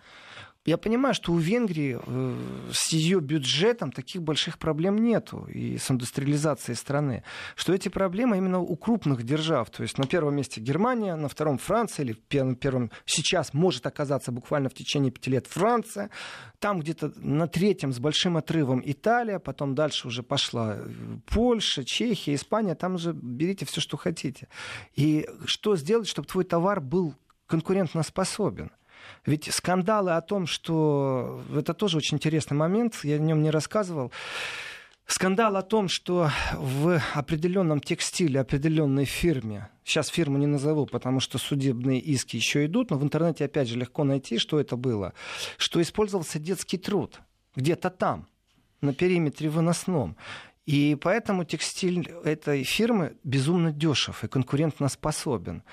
[0.68, 5.90] Я понимаю, что у Венгрии э, с ее бюджетом таких больших проблем нету и с
[5.90, 7.24] индустриализацией страны.
[7.56, 9.70] Что эти проблемы именно у крупных держав.
[9.70, 14.34] То есть на первом месте Германия, на втором Франция, или на первом сейчас может оказаться
[14.34, 16.10] буквально в течение пяти лет Франция.
[16.60, 20.90] Там где-то на третьем с большим отрывом Италия, потом дальше уже пошла э,
[21.28, 22.76] Польша, Чехия, Испания.
[22.76, 24.50] Там уже берите все, что хотите.
[24.98, 28.70] И что сделать, чтобы твой товар был конкурентоспособен?
[29.26, 31.42] Ведь скандалы о том, что...
[31.56, 34.12] Это тоже очень интересный момент, я о нем не рассказывал.
[35.06, 41.38] Скандал о том, что в определенном текстиле, определенной фирме, сейчас фирму не назову, потому что
[41.38, 45.14] судебные иски еще идут, но в интернете опять же легко найти, что это было,
[45.58, 47.22] что использовался детский труд
[47.56, 48.28] где-то там,
[48.82, 50.18] на периметре выносном.
[50.66, 55.64] И поэтому текстиль этой фирмы безумно дешев и конкурентно способен.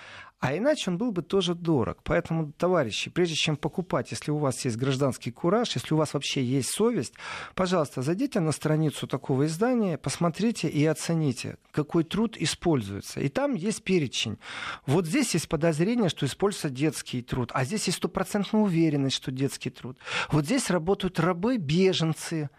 [0.45, 2.03] А иначе он был бы тоже дорог.
[2.03, 6.45] Поэтому, товарищи, прежде чем покупать, если у вас есть гражданский кураж, если у вас вообще
[6.45, 7.15] есть совесть,
[7.55, 13.21] пожалуйста, зайдите на страницу такого издания, посмотрите и оцените, какой труд используется.
[13.21, 14.39] И там есть перечень.
[14.85, 19.71] Вот здесь есть подозрение, что используется детский труд, а здесь есть стопроцентная уверенность, что детский
[19.71, 19.97] труд.
[20.31, 22.51] Вот здесь работают рабы, беженцы,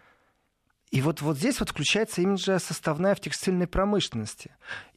[0.90, 4.56] и вот, вот здесь вот включается именно составная в текстильной промышленности.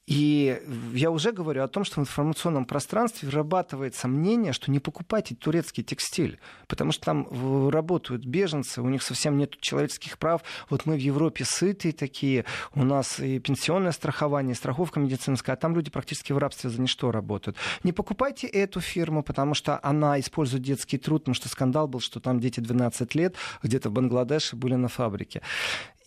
[0.09, 0.59] И
[0.95, 5.85] я уже говорю о том, что в информационном пространстве вырабатывается мнение, что не покупайте турецкий
[5.85, 10.43] текстиль, потому что там работают беженцы, у них совсем нет человеческих прав.
[10.71, 15.59] Вот мы в Европе сытые такие, у нас и пенсионное страхование, и страховка медицинская, а
[15.59, 17.59] там люди практически в рабстве за ничто работают.
[17.83, 22.19] Не покупайте эту фирму, потому что она использует детский труд, потому что скандал был, что
[22.19, 25.43] там дети 12 лет где-то в Бангладеше были на фабрике.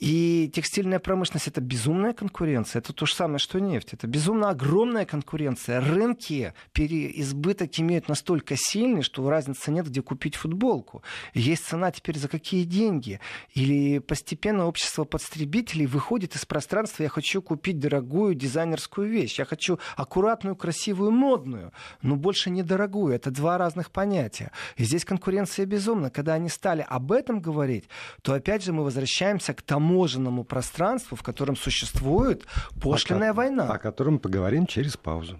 [0.01, 2.79] И текстильная промышленность это безумная конкуренция.
[2.79, 3.93] Это то же самое, что нефть.
[3.93, 5.79] Это безумно огромная конкуренция.
[5.79, 11.03] Рынки переизбыток имеют настолько сильный, что разницы нет, где купить футболку.
[11.35, 13.19] Есть цена теперь за какие деньги.
[13.53, 17.03] Или постепенно общество потребителей выходит из пространства.
[17.03, 19.37] Я хочу купить дорогую дизайнерскую вещь.
[19.37, 21.73] Я хочу аккуратную, красивую, модную.
[22.01, 23.13] Но больше не дорогую.
[23.13, 24.51] Это два разных понятия.
[24.77, 26.09] И здесь конкуренция безумна.
[26.09, 27.87] Когда они стали об этом говорить,
[28.23, 32.45] то опять же мы возвращаемся к тому, таможенному пространству, в котором существует
[32.81, 33.67] пошлинная о, война.
[33.67, 35.39] О котором поговорим через паузу.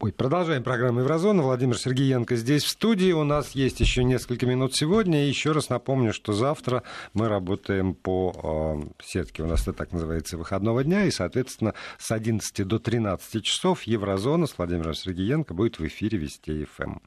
[0.00, 1.42] Ой, продолжаем программу Еврозона.
[1.42, 3.12] Владимир Сергеенко здесь в студии.
[3.12, 5.24] У нас есть еще несколько минут сегодня.
[5.24, 6.82] И еще раз напомню, что завтра
[7.14, 9.44] мы работаем по э, сетке.
[9.44, 11.04] У нас это так называется выходного дня.
[11.04, 16.64] И, соответственно, с 11 до 13 часов Еврозона с Владимиром Сергеенко будет в эфире Вести
[16.64, 16.98] ФМ.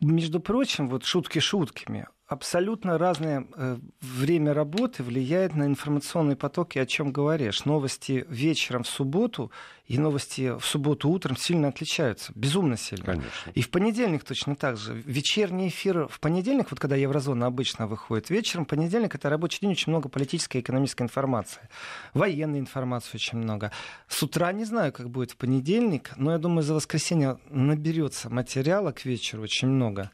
[0.00, 6.80] Между прочим, вот шутки шутками абсолютно разное э, время работы влияет на информационный поток и
[6.80, 7.64] о чем говоришь.
[7.64, 9.52] Новости вечером в субботу
[9.86, 12.32] и новости в субботу утром сильно отличаются.
[12.34, 13.04] Безумно сильно.
[13.04, 13.50] Конечно.
[13.54, 15.00] И в понедельник точно так же.
[15.06, 19.90] Вечерний эфир в понедельник, вот когда Еврозона обычно выходит, вечером понедельник это рабочий день, очень
[19.90, 21.68] много политической и экономической информации.
[22.12, 23.70] Военной информации очень много.
[24.08, 28.90] С утра не знаю, как будет в понедельник, но я думаю, за воскресенье наберется материала
[28.90, 30.10] к вечеру очень много.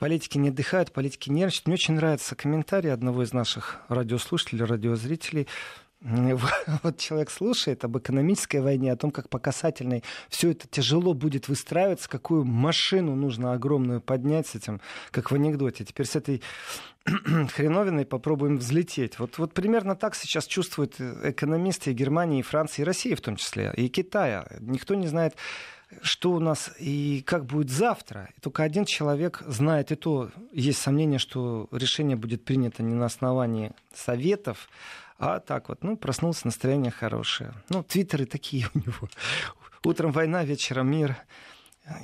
[0.00, 1.66] Политики не отдыхают, политики нервничают.
[1.66, 5.46] Мне очень нравится комментарий одного из наших радиослушателей, радиозрителей.
[6.82, 11.48] Вот человек слушает об экономической войне, о том, как по касательной все это тяжело будет
[11.48, 14.80] выстраиваться, какую машину нужно огромную поднять с этим,
[15.10, 15.84] как в анекдоте.
[15.84, 16.40] Теперь с этой
[17.04, 19.18] хреновиной попробуем взлететь.
[19.18, 23.36] Вот, вот примерно так сейчас чувствуют экономисты и Германии, и Франции, и России в том
[23.36, 24.46] числе, и Китая.
[24.60, 25.36] Никто не знает,
[26.02, 28.30] что у нас и как будет завтра.
[28.40, 33.72] Только один человек знает, и то есть сомнение, что решение будет принято не на основании
[33.94, 34.68] советов,
[35.18, 37.52] а так вот, ну, проснулся, настроение хорошее.
[37.68, 39.08] Ну, твиттеры такие у него.
[39.84, 41.16] Утром война, вечером мир.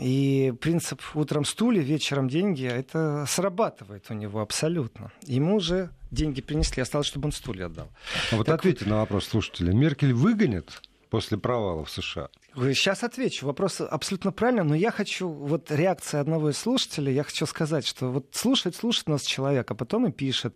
[0.00, 5.12] И принцип утром стулья, вечером деньги, это срабатывает у него абсолютно.
[5.22, 7.88] Ему уже деньги принесли, осталось, чтобы он стулья отдал.
[8.32, 9.72] А вот так ответьте на вопрос слушателя.
[9.72, 12.28] Меркель выгонит после провала в США?
[12.56, 13.44] Сейчас отвечу.
[13.44, 18.10] Вопрос абсолютно правильно, но я хочу, вот реакция одного из слушателей, я хочу сказать, что
[18.10, 20.54] вот слушает, слушает нас человек, а потом и пишет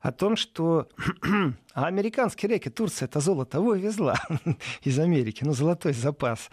[0.00, 0.88] о том, что
[1.74, 4.16] а американские реки, Турция это золото вывезла
[4.82, 6.50] из Америки, ну, золотой запас.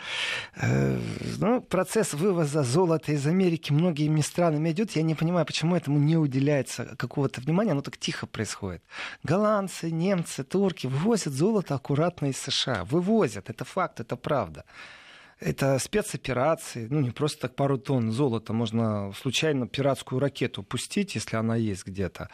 [0.55, 0.99] Э,
[1.39, 4.91] ну, процесс вывоза золота из Америки многими странами идет.
[4.91, 8.83] Я не понимаю, почему этому не уделяется какого-то внимания, оно так тихо происходит.
[9.23, 12.83] Голландцы, немцы, турки вывозят золото аккуратно из США.
[12.85, 14.63] Вывозят, это факт, это правда.
[15.39, 21.35] Это спецоперации, ну не просто так пару тонн золота, можно случайно пиратскую ракету пустить, если
[21.35, 22.29] она есть где-то.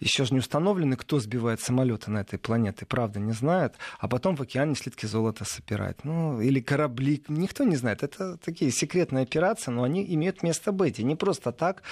[0.00, 4.36] Еще же не установлены, кто сбивает самолеты на этой планете, правда не знают, а потом
[4.36, 6.02] в океане слитки золота собирать.
[6.04, 8.02] Ну, или корабли, никто не знает.
[8.02, 10.98] Это такие секретные операции, но они имеют место быть.
[10.98, 11.82] И не просто так,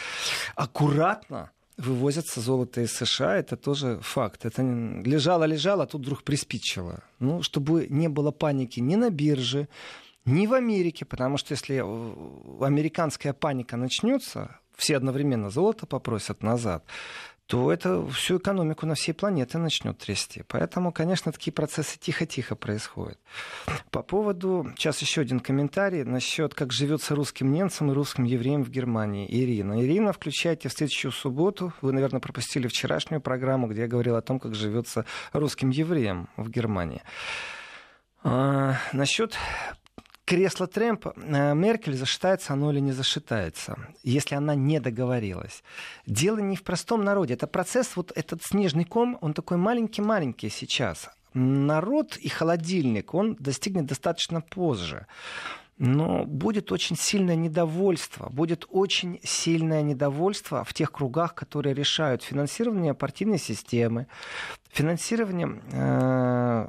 [0.55, 4.47] аккуратно вывозятся золото из США, это тоже факт.
[4.47, 7.03] Это лежало-лежало, а тут вдруг приспичило.
[7.19, 9.69] Ну, чтобы не было паники ни на бирже,
[10.25, 11.79] ни в Америке, потому что если
[12.65, 16.85] американская паника начнется, все одновременно золото попросят назад,
[17.47, 20.43] то это всю экономику на всей планете начнет трясти.
[20.49, 23.19] Поэтому, конечно, такие процессы тихо-тихо происходят.
[23.91, 28.71] По поводу, сейчас еще один комментарий насчет, как живется русским немцам и русским евреям в
[28.71, 29.27] Германии.
[29.29, 29.85] Ирина.
[29.85, 31.75] Ирина, включайте в следующую субботу.
[31.83, 35.05] Вы, наверное, пропустили вчерашнюю программу, где я говорил о том, как живется
[35.35, 37.03] русским евреям в Германии.
[38.23, 39.37] А, насчет
[40.25, 45.63] кресло Трэмпа, э, Меркель, зашитается оно или не зашитается, если она не договорилась.
[46.07, 47.35] Дело не в простом народе.
[47.35, 51.11] Это процесс, вот этот снежный ком, он такой маленький-маленький сейчас.
[51.35, 55.07] Народ и холодильник, он достигнет достаточно позже.
[55.77, 62.95] Но будет очень сильное недовольство, будет очень сильное недовольство в тех кругах, которые решают финансирование
[62.95, 64.07] партийной системы,
[64.71, 66.69] финансирование э,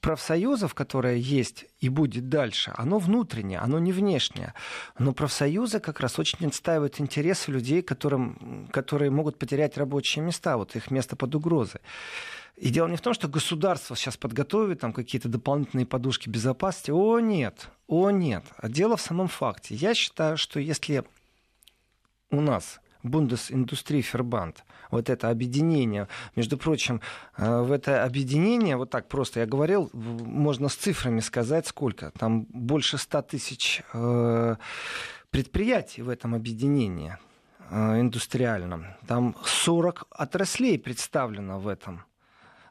[0.00, 4.54] профсоюзов, которое есть и будет дальше, оно внутреннее, оно не внешнее.
[4.98, 10.76] Но профсоюзы как раз очень отстаивают интересы людей, которым, которые могут потерять рабочие места, вот
[10.76, 11.80] их место под угрозой.
[12.56, 16.90] И дело не в том, что государство сейчас подготовит там какие-то дополнительные подушки безопасности.
[16.90, 18.44] О, нет, о, нет.
[18.58, 19.74] А дело в самом факте.
[19.74, 21.04] Я считаю, что если
[22.30, 26.08] у нас Бундесиндустрии Фербанд, вот это объединение.
[26.36, 27.00] Между прочим,
[27.36, 32.10] э, в это объединение, вот так просто я говорил, можно с цифрами сказать, сколько.
[32.18, 34.56] Там больше 100 тысяч э,
[35.30, 37.16] предприятий в этом объединении
[37.70, 38.86] э, индустриальном.
[39.06, 42.04] Там 40 отраслей представлено в этом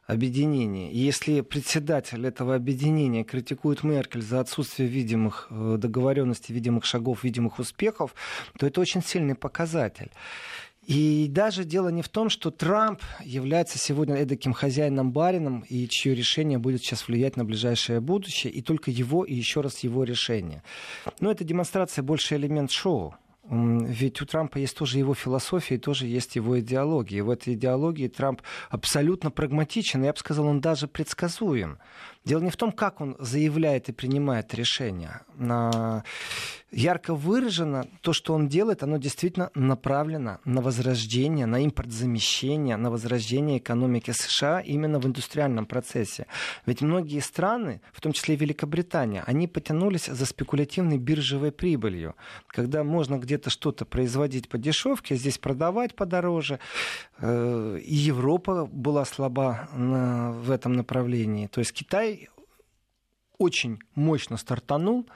[0.06, 0.90] объединения.
[0.92, 8.14] Если председатель этого объединения критикует Меркель за отсутствие видимых договоренностей, видимых шагов, видимых успехов,
[8.58, 10.10] то это очень сильный показатель.
[10.90, 16.58] И даже дело не в том, что Трамп является сегодня эдаким хозяином-барином, и чье решение
[16.58, 20.64] будет сейчас влиять на ближайшее будущее, и только его, и еще раз его решение.
[21.20, 23.14] Но это демонстрация больше элемент шоу
[23.48, 27.18] Ведь у Трампа есть тоже его философия, и тоже есть его идеология.
[27.18, 31.78] И в этой идеологии Трамп абсолютно прагматичен, я бы сказал, он даже предсказуем.
[32.24, 35.22] Дело не в том, как он заявляет и принимает решения.
[36.72, 43.58] Ярко выражено то, что он делает, оно действительно направлено на возрождение, на импортзамещение, на возрождение
[43.58, 46.26] экономики США именно в индустриальном процессе.
[46.66, 52.14] Ведь многие страны, в том числе и Великобритания, они потянулись за спекулятивной биржевой прибылью,
[52.46, 56.60] когда можно где-то что-то производить по дешевке, здесь продавать подороже.
[57.18, 61.48] Э, и Европа была слаба в этом направлении.
[61.48, 62.19] То есть Китай
[63.40, 65.08] очень мощно стартанул,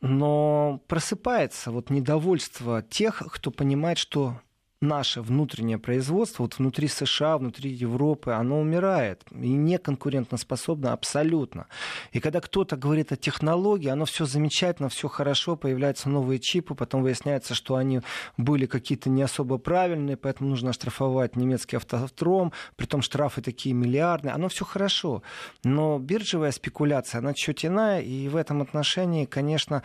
[0.00, 4.40] но просыпается вот недовольство тех, кто понимает, что
[4.86, 11.66] наше внутреннее производство, вот внутри США, внутри Европы, оно умирает и не конкурентоспособно абсолютно.
[12.12, 17.02] И когда кто-то говорит о технологии, оно все замечательно, все хорошо, появляются новые чипы, потом
[17.02, 18.00] выясняется, что они
[18.36, 22.52] были какие-то не особо правильные, поэтому нужно оштрафовать немецкий автотром,
[22.94, 25.24] том штрафы такие миллиардные, оно все хорошо.
[25.64, 29.82] Но биржевая спекуляция, она чуть иная, и в этом отношении, конечно,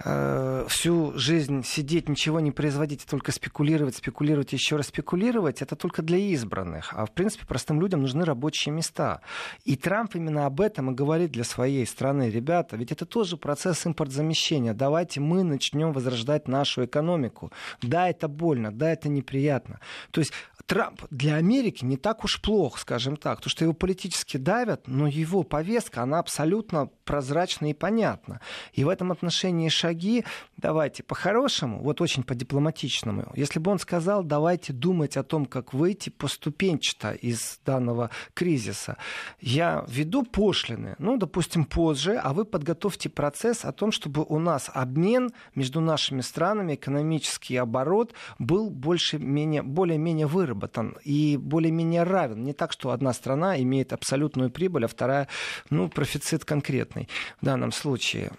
[0.00, 6.02] всю жизнь сидеть, ничего не производить, а только спекулировать, спекулировать, еще раз спекулировать, это только
[6.02, 6.94] для избранных.
[6.94, 9.20] А в принципе простым людям нужны рабочие места.
[9.64, 12.30] И Трамп именно об этом и говорит для своей страны.
[12.30, 14.72] Ребята, ведь это тоже процесс импортзамещения.
[14.72, 17.52] Давайте мы начнем возрождать нашу экономику.
[17.82, 19.80] Да, это больно, да, это неприятно.
[20.10, 20.32] То есть
[20.70, 25.08] Трамп для Америки не так уж плох, скажем так, то что его политически давят, но
[25.08, 28.40] его повестка, она абсолютно прозрачна и понятна.
[28.72, 30.24] И в этом отношении шаги,
[30.56, 36.08] давайте по-хорошему, вот очень по-дипломатичному, если бы он сказал, давайте думать о том, как выйти
[36.08, 38.96] поступенчато из данного кризиса,
[39.40, 44.70] я веду пошлины, ну, допустим, позже, а вы подготовьте процесс о том, чтобы у нас
[44.72, 52.44] обмен между нашими странами, экономический оборот был больше-менее, более-менее выработан выработан и более-менее равен.
[52.44, 55.28] Не так, что одна страна имеет абсолютную прибыль, а вторая,
[55.70, 57.08] ну, профицит конкретный
[57.40, 58.30] в данном случае.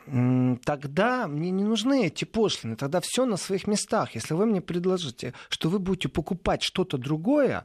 [0.64, 4.16] Тогда мне не нужны эти пошлины, тогда все на своих местах.
[4.16, 7.64] Если вы мне предложите, что вы будете покупать что-то другое,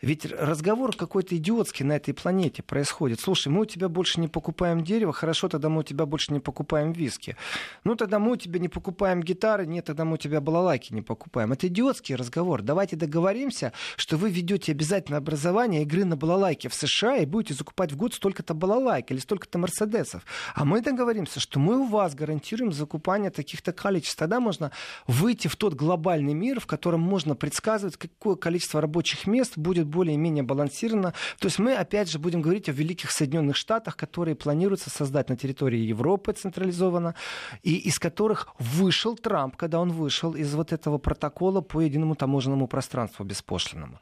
[0.00, 3.20] ведь разговор какой-то идиотский на этой планете происходит.
[3.20, 6.40] Слушай, мы у тебя больше не покупаем дерево, хорошо, тогда мы у тебя больше не
[6.40, 7.36] покупаем виски.
[7.84, 11.02] Ну, тогда мы у тебя не покупаем гитары, нет, тогда мы у тебя балалайки не
[11.02, 11.52] покупаем.
[11.52, 12.62] Это идиотский разговор.
[12.62, 17.92] Давайте договоримся, что вы ведете обязательно образование игры на балалайке в США и будете закупать
[17.92, 20.24] в год столько-то балалайк или столько-то мерседесов.
[20.54, 24.18] А мы договоримся, что мы у вас гарантируем закупание таких-то количеств.
[24.18, 24.72] Тогда можно
[25.06, 30.42] выйти в тот глобальный мир, в котором можно предсказывать, какое количество рабочих мест будет более-менее
[30.42, 31.14] балансировано.
[31.38, 35.36] То есть мы, опять же, будем говорить о великих Соединенных Штатах, которые планируется создать на
[35.36, 37.14] территории Европы централизованно,
[37.62, 42.66] и из которых вышел Трамп, когда он вышел из вот этого протокола по единому таможенному
[42.66, 43.98] пространству беспошлинному.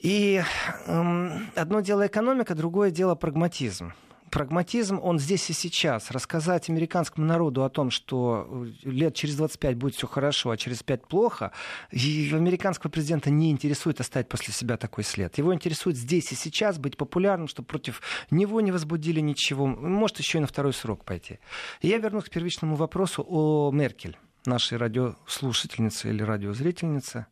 [0.00, 0.42] И
[0.86, 3.92] э, одно дело экономика, другое дело прагматизм
[4.34, 6.10] прагматизм, он здесь и сейчас.
[6.10, 8.48] Рассказать американскому народу о том, что
[8.84, 11.52] э, лет через 25 будет все хорошо, а через 5 плохо,
[11.92, 15.38] и американского президента не интересует оставить после себя такой след.
[15.38, 19.68] Его интересует здесь и сейчас быть популярным, чтобы против него не возбудили ничего.
[19.68, 21.38] Может, еще и на второй срок пойти.
[21.80, 27.26] И я вернусь к первичному вопросу о Меркель, нашей радиослушательнице или радиозрительнице.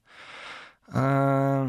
[0.87, 1.69] А,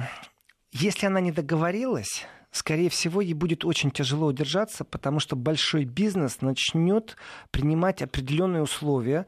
[0.71, 6.41] если она не договорилась, скорее всего, ей будет очень тяжело удержаться, потому что большой бизнес
[6.41, 7.17] начнет
[7.51, 9.25] принимать определенные условия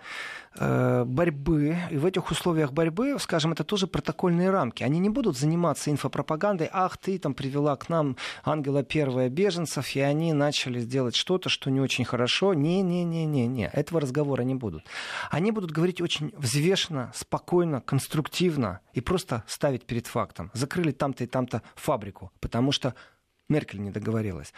[0.57, 1.75] э, борьбы.
[1.89, 4.83] И в этих условиях борьбы, скажем, это тоже протокольные рамки.
[4.83, 6.69] Они не будут заниматься инфопропагандой.
[6.71, 11.71] Ах, ты там привела к нам Ангела Первая беженцев, и они начали сделать что-то, что
[11.71, 12.53] не очень хорошо.
[12.53, 13.69] Не-не-не-не-не.
[13.73, 14.85] Этого разговора не будут.
[15.31, 20.51] Они будут говорить очень взвешенно, спокойно, конструктивно и просто ставить перед фактом.
[20.53, 22.93] Закрыли там-то и там-то фабрику, потому что
[23.49, 24.53] Меркель не договорилась.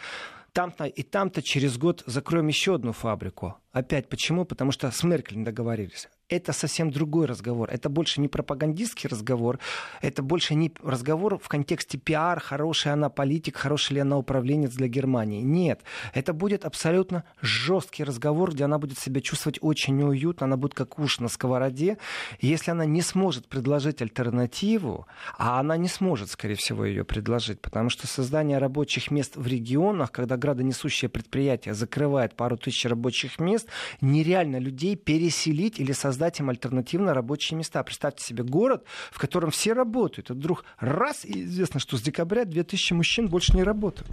[0.52, 3.56] Там-то и там-то через год закроем еще одну фабрику.
[3.72, 4.44] Опять почему?
[4.44, 7.70] Потому что с Меркель не договорились это совсем другой разговор.
[7.70, 9.58] Это больше не пропагандистский разговор,
[10.02, 14.88] это больше не разговор в контексте пиар, хорошая она политик, хороший ли она управленец для
[14.88, 15.40] Германии.
[15.40, 15.80] Нет,
[16.12, 20.98] это будет абсолютно жесткий разговор, где она будет себя чувствовать очень неуютно, она будет как
[20.98, 21.98] уж на сковороде.
[22.40, 25.06] если она не сможет предложить альтернативу,
[25.38, 30.12] а она не сможет, скорее всего, ее предложить, потому что создание рабочих мест в регионах,
[30.12, 33.68] когда градонесущее предприятие закрывает пару тысяч рабочих мест,
[34.00, 37.80] нереально людей переселить или создать создать им альтернативно рабочие места.
[37.84, 40.30] Представьте себе город, в котором все работают.
[40.30, 44.10] И вдруг раз, и известно, что с декабря 2000 мужчин больше не работают.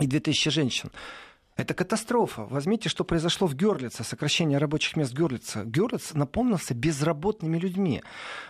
[0.00, 0.90] И 2000 женщин.
[1.54, 2.46] Это катастрофа.
[2.46, 5.64] Возьмите, что произошло в Герлице, сокращение рабочих мест Герлица.
[5.64, 8.02] Герлиц наполнился безработными людьми.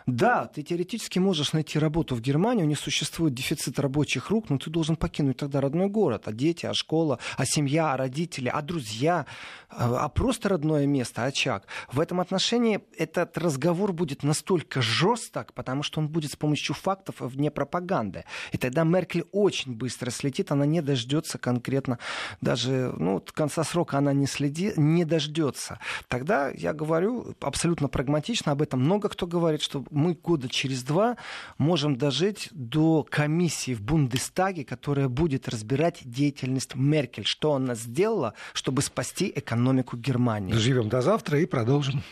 [0.07, 4.59] Да, ты теоретически можешь найти работу в Германии, у них существует дефицит рабочих рук, но
[4.59, 6.23] ты должен покинуть тогда родной город.
[6.27, 9.27] А дети, а школа, а семья, а родители, а друзья,
[9.69, 11.67] а, а просто родное место, очаг.
[11.91, 17.17] В этом отношении этот разговор будет настолько жесток, потому что он будет с помощью фактов
[17.19, 18.25] вне пропаганды.
[18.53, 21.99] И тогда Меркель очень быстро слетит, она не дождется конкретно
[22.41, 25.79] даже ну, от конца срока она не, следи, не дождется.
[26.09, 31.17] Тогда я говорю абсолютно прагматично, об этом много кто говорит, что мы года через два
[31.59, 38.83] можем дожить до комиссии в Бундестаге, которая будет разбирать деятельность Меркель, что она сделала, чтобы
[38.83, 40.53] спасти экономику Германии.
[40.55, 42.03] Живем до завтра и продолжим.